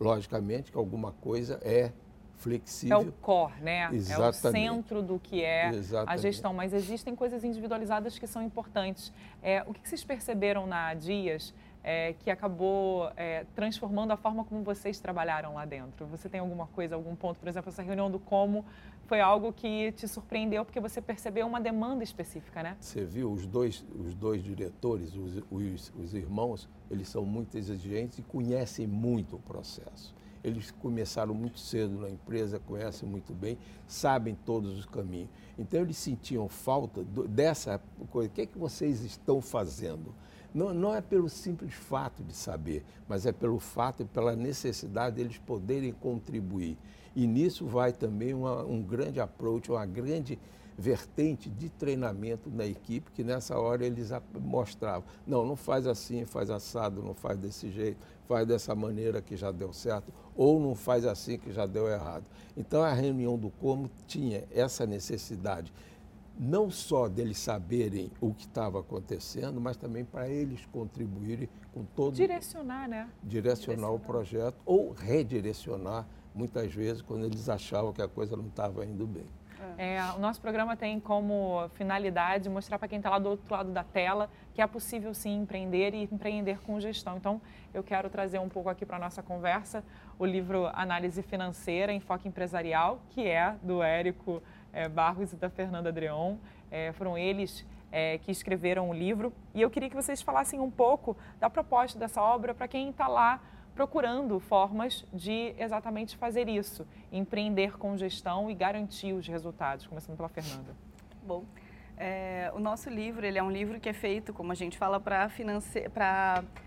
Logicamente 0.00 0.72
que 0.72 0.78
alguma 0.78 1.12
coisa 1.12 1.60
é 1.62 1.92
flexível. 2.36 2.96
É 2.96 3.00
o 3.00 3.12
core, 3.12 3.60
né? 3.62 3.88
Exatamente. 3.92 4.66
É 4.66 4.70
o 4.70 4.74
centro 4.74 5.02
do 5.02 5.18
que 5.18 5.42
é 5.42 5.68
Exatamente. 5.68 6.12
a 6.12 6.16
gestão. 6.16 6.52
Mas 6.52 6.72
existem 6.72 7.14
coisas 7.14 7.44
individualizadas 7.44 8.18
que 8.18 8.26
são 8.26 8.42
importantes. 8.42 9.12
É, 9.42 9.62
o 9.66 9.72
que 9.72 9.88
vocês 9.88 10.04
perceberam 10.04 10.66
na 10.66 10.94
Dias 10.94 11.54
é, 11.86 12.14
que 12.14 12.32
acabou 12.32 13.08
é, 13.16 13.46
transformando 13.54 14.10
a 14.10 14.16
forma 14.16 14.44
como 14.44 14.64
vocês 14.64 14.98
trabalharam 14.98 15.54
lá 15.54 15.64
dentro? 15.64 16.04
Você 16.08 16.28
tem 16.28 16.40
alguma 16.40 16.66
coisa, 16.66 16.96
algum 16.96 17.14
ponto? 17.14 17.38
Por 17.38 17.48
exemplo, 17.48 17.68
essa 17.68 17.80
reunião 17.80 18.10
do 18.10 18.18
como 18.18 18.64
foi 19.06 19.20
algo 19.20 19.52
que 19.52 19.92
te 19.92 20.08
surpreendeu 20.08 20.64
porque 20.64 20.80
você 20.80 21.00
percebeu 21.00 21.46
uma 21.46 21.60
demanda 21.60 22.02
específica, 22.02 22.60
né? 22.60 22.76
Você 22.80 23.04
viu 23.04 23.30
os 23.30 23.46
dois, 23.46 23.86
os 23.96 24.16
dois 24.16 24.42
diretores, 24.42 25.14
os, 25.14 25.40
os, 25.48 25.92
os 25.96 26.12
irmãos, 26.12 26.68
eles 26.90 27.08
são 27.08 27.24
muito 27.24 27.56
exigentes 27.56 28.18
e 28.18 28.22
conhecem 28.22 28.84
muito 28.84 29.36
o 29.36 29.38
processo. 29.38 30.12
Eles 30.42 30.72
começaram 30.72 31.34
muito 31.34 31.60
cedo 31.60 32.00
na 32.00 32.10
empresa, 32.10 32.58
conhecem 32.58 33.08
muito 33.08 33.32
bem, 33.32 33.56
sabem 33.86 34.36
todos 34.44 34.76
os 34.76 34.86
caminhos. 34.86 35.30
Então 35.56 35.82
eles 35.82 35.96
sentiam 35.96 36.48
falta 36.48 37.04
do, 37.04 37.28
dessa 37.28 37.80
coisa. 38.10 38.28
O 38.28 38.32
que 38.32 38.40
é 38.42 38.46
que 38.46 38.58
vocês 38.58 39.04
estão 39.04 39.40
fazendo? 39.40 40.12
Não, 40.54 40.72
não 40.72 40.94
é 40.94 41.00
pelo 41.00 41.28
simples 41.28 41.74
fato 41.74 42.22
de 42.22 42.34
saber, 42.34 42.84
mas 43.08 43.26
é 43.26 43.32
pelo 43.32 43.58
fato 43.58 44.02
e 44.02 44.06
pela 44.06 44.34
necessidade 44.34 45.16
deles 45.16 45.38
poderem 45.38 45.92
contribuir. 45.92 46.78
E 47.14 47.26
nisso 47.26 47.66
vai 47.66 47.92
também 47.92 48.34
uma, 48.34 48.62
um 48.64 48.82
grande 48.82 49.20
approach, 49.20 49.70
uma 49.70 49.86
grande 49.86 50.38
vertente 50.78 51.48
de 51.48 51.70
treinamento 51.70 52.50
na 52.50 52.66
equipe, 52.66 53.10
que 53.12 53.24
nessa 53.24 53.58
hora 53.58 53.86
eles 53.86 54.10
mostravam, 54.38 55.04
não, 55.26 55.44
não 55.44 55.56
faz 55.56 55.86
assim, 55.86 56.26
faz 56.26 56.50
assado, 56.50 57.02
não 57.02 57.14
faz 57.14 57.38
desse 57.38 57.70
jeito, 57.70 57.96
faz 58.28 58.46
dessa 58.46 58.74
maneira 58.74 59.22
que 59.22 59.36
já 59.36 59.50
deu 59.50 59.72
certo, 59.72 60.12
ou 60.36 60.60
não 60.60 60.74
faz 60.74 61.06
assim 61.06 61.38
que 61.38 61.50
já 61.50 61.64
deu 61.64 61.88
errado. 61.88 62.24
Então 62.56 62.82
a 62.82 62.92
reunião 62.92 63.38
do 63.38 63.50
como 63.50 63.90
tinha 64.06 64.44
essa 64.50 64.84
necessidade 64.84 65.72
não 66.38 66.70
só 66.70 67.08
deles 67.08 67.38
saberem 67.38 68.10
o 68.20 68.32
que 68.34 68.44
estava 68.44 68.80
acontecendo, 68.80 69.60
mas 69.60 69.76
também 69.76 70.04
para 70.04 70.28
eles 70.28 70.66
contribuírem 70.66 71.48
com 71.72 71.84
todo 71.84 72.14
direcionar, 72.14 72.88
né? 72.88 73.08
Direcionar, 73.22 73.76
direcionar, 73.76 73.90
o 73.90 73.98
projeto 73.98 74.56
ou 74.64 74.92
redirecionar 74.92 76.06
muitas 76.34 76.72
vezes 76.72 77.00
quando 77.00 77.24
eles 77.24 77.48
achavam 77.48 77.92
que 77.92 78.02
a 78.02 78.08
coisa 78.08 78.36
não 78.36 78.46
estava 78.46 78.84
indo 78.84 79.06
bem. 79.06 79.26
É, 79.78 80.00
o 80.16 80.18
nosso 80.18 80.40
programa 80.40 80.76
tem 80.76 81.00
como 81.00 81.68
finalidade 81.74 82.48
mostrar 82.48 82.78
para 82.78 82.88
quem 82.88 82.98
está 82.98 83.10
lá 83.10 83.18
do 83.18 83.30
outro 83.30 83.52
lado 83.52 83.72
da 83.72 83.82
tela 83.82 84.30
que 84.54 84.62
é 84.62 84.66
possível 84.66 85.12
sim 85.12 85.42
empreender 85.42 85.92
e 85.92 86.04
empreender 86.04 86.58
com 86.60 86.80
gestão. 86.80 87.16
Então, 87.16 87.40
eu 87.74 87.82
quero 87.82 88.08
trazer 88.08 88.38
um 88.38 88.48
pouco 88.48 88.70
aqui 88.70 88.86
para 88.86 88.96
a 88.96 89.00
nossa 89.00 89.22
conversa 89.22 89.84
o 90.18 90.24
livro 90.24 90.66
Análise 90.72 91.22
Financeira, 91.22 91.92
Enfoque 91.92 92.26
Empresarial, 92.26 93.00
que 93.10 93.26
é 93.26 93.54
do 93.62 93.82
Érico 93.82 94.42
é, 94.42 94.42
Barros 94.88 95.32
e 95.32 95.36
da 95.36 95.48
Fernanda 95.48 95.88
Adreon. 95.88 96.36
É, 96.70 96.92
foram 96.92 97.16
eles 97.16 97.64
é, 97.90 98.18
que 98.18 98.30
escreveram 98.30 98.90
o 98.90 98.92
livro. 98.92 99.32
E 99.54 99.62
eu 99.62 99.70
queria 99.70 99.88
que 99.88 99.96
vocês 99.96 100.20
falassem 100.22 100.60
um 100.60 100.70
pouco 100.70 101.16
da 101.40 101.48
proposta 101.48 101.98
dessa 101.98 102.20
obra 102.20 102.54
para 102.54 102.68
quem 102.68 102.90
está 102.90 103.08
lá 103.08 103.40
procurando 103.74 104.40
formas 104.40 105.04
de 105.12 105.54
exatamente 105.58 106.16
fazer 106.16 106.48
isso, 106.48 106.86
empreender 107.12 107.76
com 107.76 107.94
gestão 107.96 108.50
e 108.50 108.54
garantir 108.54 109.12
os 109.12 109.28
resultados, 109.28 109.86
começando 109.86 110.16
pela 110.16 110.30
Fernanda. 110.30 110.74
Bom, 111.22 111.44
é, 111.98 112.50
o 112.54 112.58
nosso 112.58 112.90
livro 112.90 113.24
ele 113.24 113.38
é 113.38 113.42
um 113.42 113.50
livro 113.50 113.78
que 113.78 113.88
é 113.88 113.92
feito, 113.92 114.32
como 114.32 114.50
a 114.52 114.54
gente 114.54 114.76
fala, 114.78 114.98
para 114.98 115.28
finance... 115.28 115.82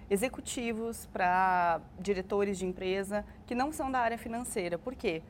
executivos, 0.09 1.07
para 1.07 1.81
diretores 1.99 2.57
de 2.59 2.65
empresa 2.65 3.25
que 3.47 3.55
não 3.55 3.71
são 3.71 3.91
da 3.91 3.99
área 3.99 4.17
financeira. 4.17 4.77
Por 4.77 4.95
quê? 4.95 5.23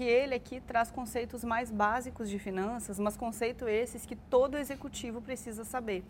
Ele 0.00 0.34
aqui 0.34 0.60
traz 0.60 0.90
conceitos 0.90 1.44
mais 1.44 1.70
básicos 1.70 2.28
de 2.28 2.38
finanças, 2.38 2.98
mas 2.98 3.16
conceitos 3.16 3.68
esses 3.68 4.06
que 4.06 4.16
todo 4.16 4.56
executivo 4.56 5.20
precisa 5.20 5.64
saber. 5.64 6.04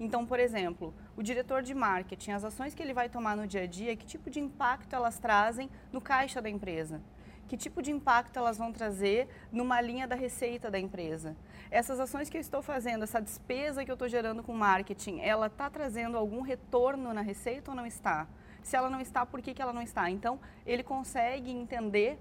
Então, 0.00 0.24
por 0.24 0.38
exemplo, 0.38 0.94
o 1.16 1.22
diretor 1.22 1.62
de 1.62 1.74
marketing, 1.74 2.30
as 2.30 2.44
ações 2.44 2.74
que 2.74 2.82
ele 2.82 2.94
vai 2.94 3.08
tomar 3.08 3.36
no 3.36 3.46
dia 3.46 3.62
a 3.62 3.66
dia, 3.66 3.96
que 3.96 4.06
tipo 4.06 4.30
de 4.30 4.38
impacto 4.38 4.94
elas 4.94 5.18
trazem 5.18 5.68
no 5.92 6.00
caixa 6.00 6.40
da 6.40 6.48
empresa? 6.48 7.00
Que 7.48 7.56
tipo 7.56 7.82
de 7.82 7.90
impacto 7.90 8.36
elas 8.36 8.58
vão 8.58 8.70
trazer 8.72 9.26
numa 9.50 9.80
linha 9.80 10.06
da 10.06 10.14
receita 10.14 10.70
da 10.70 10.78
empresa? 10.78 11.34
Essas 11.70 11.98
ações 11.98 12.28
que 12.28 12.36
eu 12.36 12.40
estou 12.40 12.62
fazendo, 12.62 13.02
essa 13.02 13.20
despesa 13.20 13.84
que 13.84 13.90
eu 13.90 13.94
estou 13.94 14.08
gerando 14.08 14.42
com 14.42 14.52
marketing, 14.52 15.18
ela 15.20 15.46
está 15.46 15.68
trazendo 15.68 16.16
algum 16.16 16.42
retorno 16.42 17.12
na 17.12 17.22
receita 17.22 17.70
ou 17.70 17.76
não 17.76 17.86
está? 17.86 18.28
Se 18.62 18.76
ela 18.76 18.90
não 18.90 19.00
está, 19.00 19.26
por 19.26 19.40
que, 19.40 19.54
que 19.54 19.62
ela 19.62 19.72
não 19.72 19.82
está? 19.82 20.10
Então, 20.10 20.38
ele 20.66 20.82
consegue 20.82 21.50
entender 21.50 22.18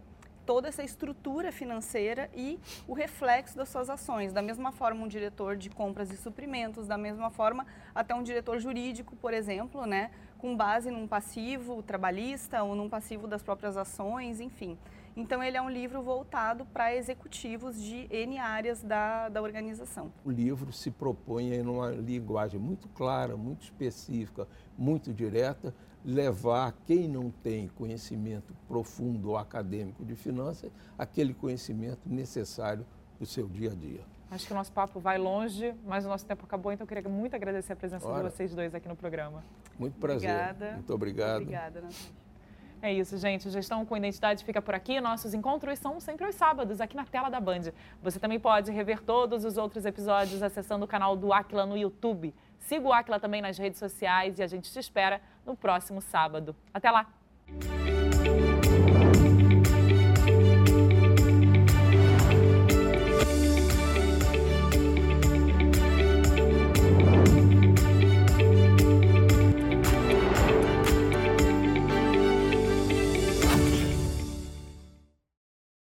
toda 0.48 0.70
essa 0.70 0.82
estrutura 0.82 1.52
financeira 1.52 2.30
e 2.34 2.58
o 2.88 2.94
reflexo 2.94 3.58
das 3.58 3.68
suas 3.68 3.90
ações. 3.90 4.32
Da 4.32 4.42
mesma 4.42 4.72
forma, 4.72 5.04
um 5.04 5.08
diretor 5.08 5.58
de 5.58 5.70
compras 5.70 6.10
e 6.10 6.16
suprimentos, 6.16 6.88
da 6.88 6.98
mesma 6.98 7.30
forma, 7.30 7.68
até 7.94 8.16
um 8.16 8.24
diretor 8.24 8.58
jurídico, 8.58 9.14
por 9.18 9.34
exemplo, 9.34 9.86
né, 9.86 10.10
com 10.38 10.56
base 10.56 10.90
num 10.90 11.06
passivo 11.06 11.84
trabalhista 11.84 12.64
ou 12.64 12.76
num 12.76 12.88
passivo 12.88 13.28
das 13.28 13.44
próprias 13.44 13.76
ações, 13.76 14.40
enfim. 14.40 14.78
Então, 15.18 15.42
ele 15.42 15.58
é 15.58 15.62
um 15.62 15.70
livro 15.70 16.00
voltado 16.04 16.64
para 16.64 16.96
executivos 16.96 17.82
de 17.82 18.08
N 18.12 18.38
áreas 18.38 18.84
da, 18.84 19.30
da 19.30 19.42
organização. 19.42 20.14
O 20.24 20.30
livro 20.30 20.72
se 20.72 20.92
propõe 20.92 21.56
em 21.56 21.62
uma 21.62 21.90
linguagem 21.90 22.60
muito 22.60 22.88
clara, 22.90 23.36
muito 23.36 23.64
específica, 23.64 24.48
muito 24.78 25.12
direta, 25.12 25.74
levar 26.06 26.72
quem 26.86 27.08
não 27.08 27.32
tem 27.32 27.68
conhecimento 27.68 28.54
profundo 28.68 29.30
ou 29.30 29.38
acadêmico 29.38 30.06
de 30.06 30.16
finanças, 30.16 30.72
aquele 30.96 31.34
conhecimento 31.34 32.02
necessário 32.06 32.86
para 33.18 33.24
o 33.24 33.26
seu 33.26 33.48
dia 33.48 33.72
a 33.72 33.76
dia. 33.76 34.02
Acho 34.30 34.46
que 34.46 34.54
o 34.54 34.56
nosso 34.56 34.72
papo 34.72 35.00
vai 35.00 35.18
longe, 35.18 35.74
mas 35.84 36.06
o 36.06 36.10
nosso 36.10 36.28
tempo 36.28 36.46
acabou, 36.46 36.72
então 36.72 36.86
eu 36.86 36.88
queria 36.88 37.10
muito 37.10 37.36
agradecer 37.36 37.74
a 37.74 37.76
presença 37.76 38.08
Ora, 38.08 38.30
de 38.30 38.36
vocês 38.36 38.54
dois 38.54 38.76
aqui 38.76 38.88
no 38.88 38.96
programa. 38.96 39.44
Muito 39.80 39.98
prazer. 39.98 40.30
Obrigada. 40.30 40.72
Muito 40.74 40.94
obrigado. 40.94 41.42
Obrigada, 41.42 41.82
Natália. 41.82 42.27
É 42.82 42.94
isso, 42.94 43.18
gente. 43.18 43.50
Gestão 43.50 43.86
com 43.86 43.98
Identidade 43.98 44.44
fica 44.44 44.62
por 44.62 44.76
aqui. 44.76 45.02
Nossos 45.02 45.34
encontros 45.34 45.80
são 45.80 46.00
sempre 46.00 46.26
aos 46.26 46.36
sábados, 46.36 46.80
aqui 46.80 46.96
na 46.96 47.06
tela 47.06 47.30
da 47.30 47.40
Band. 47.40 47.72
Você 48.02 48.20
também 48.20 48.40
pode 48.40 48.72
rever 48.72 49.02
todos 49.02 49.44
os 49.44 49.58
outros 49.58 49.86
episódios 49.86 50.44
acessando 50.44 50.86
o 50.86 50.88
canal 50.88 51.16
do 51.16 51.34
Aquila 51.34 51.66
no 51.66 51.78
YouTube. 51.78 52.34
Siga 52.60 52.88
o 52.88 52.94
Aquila 52.94 53.20
também 53.20 53.42
nas 53.42 53.58
redes 53.58 53.80
sociais 53.80 54.40
e 54.40 54.44
a 54.44 54.48
gente 54.48 54.72
te 54.72 54.80
espera 54.80 55.22
no 55.46 55.56
próximo 55.56 56.02
sábado. 56.02 56.56
Até 56.74 56.92
lá! 56.92 57.08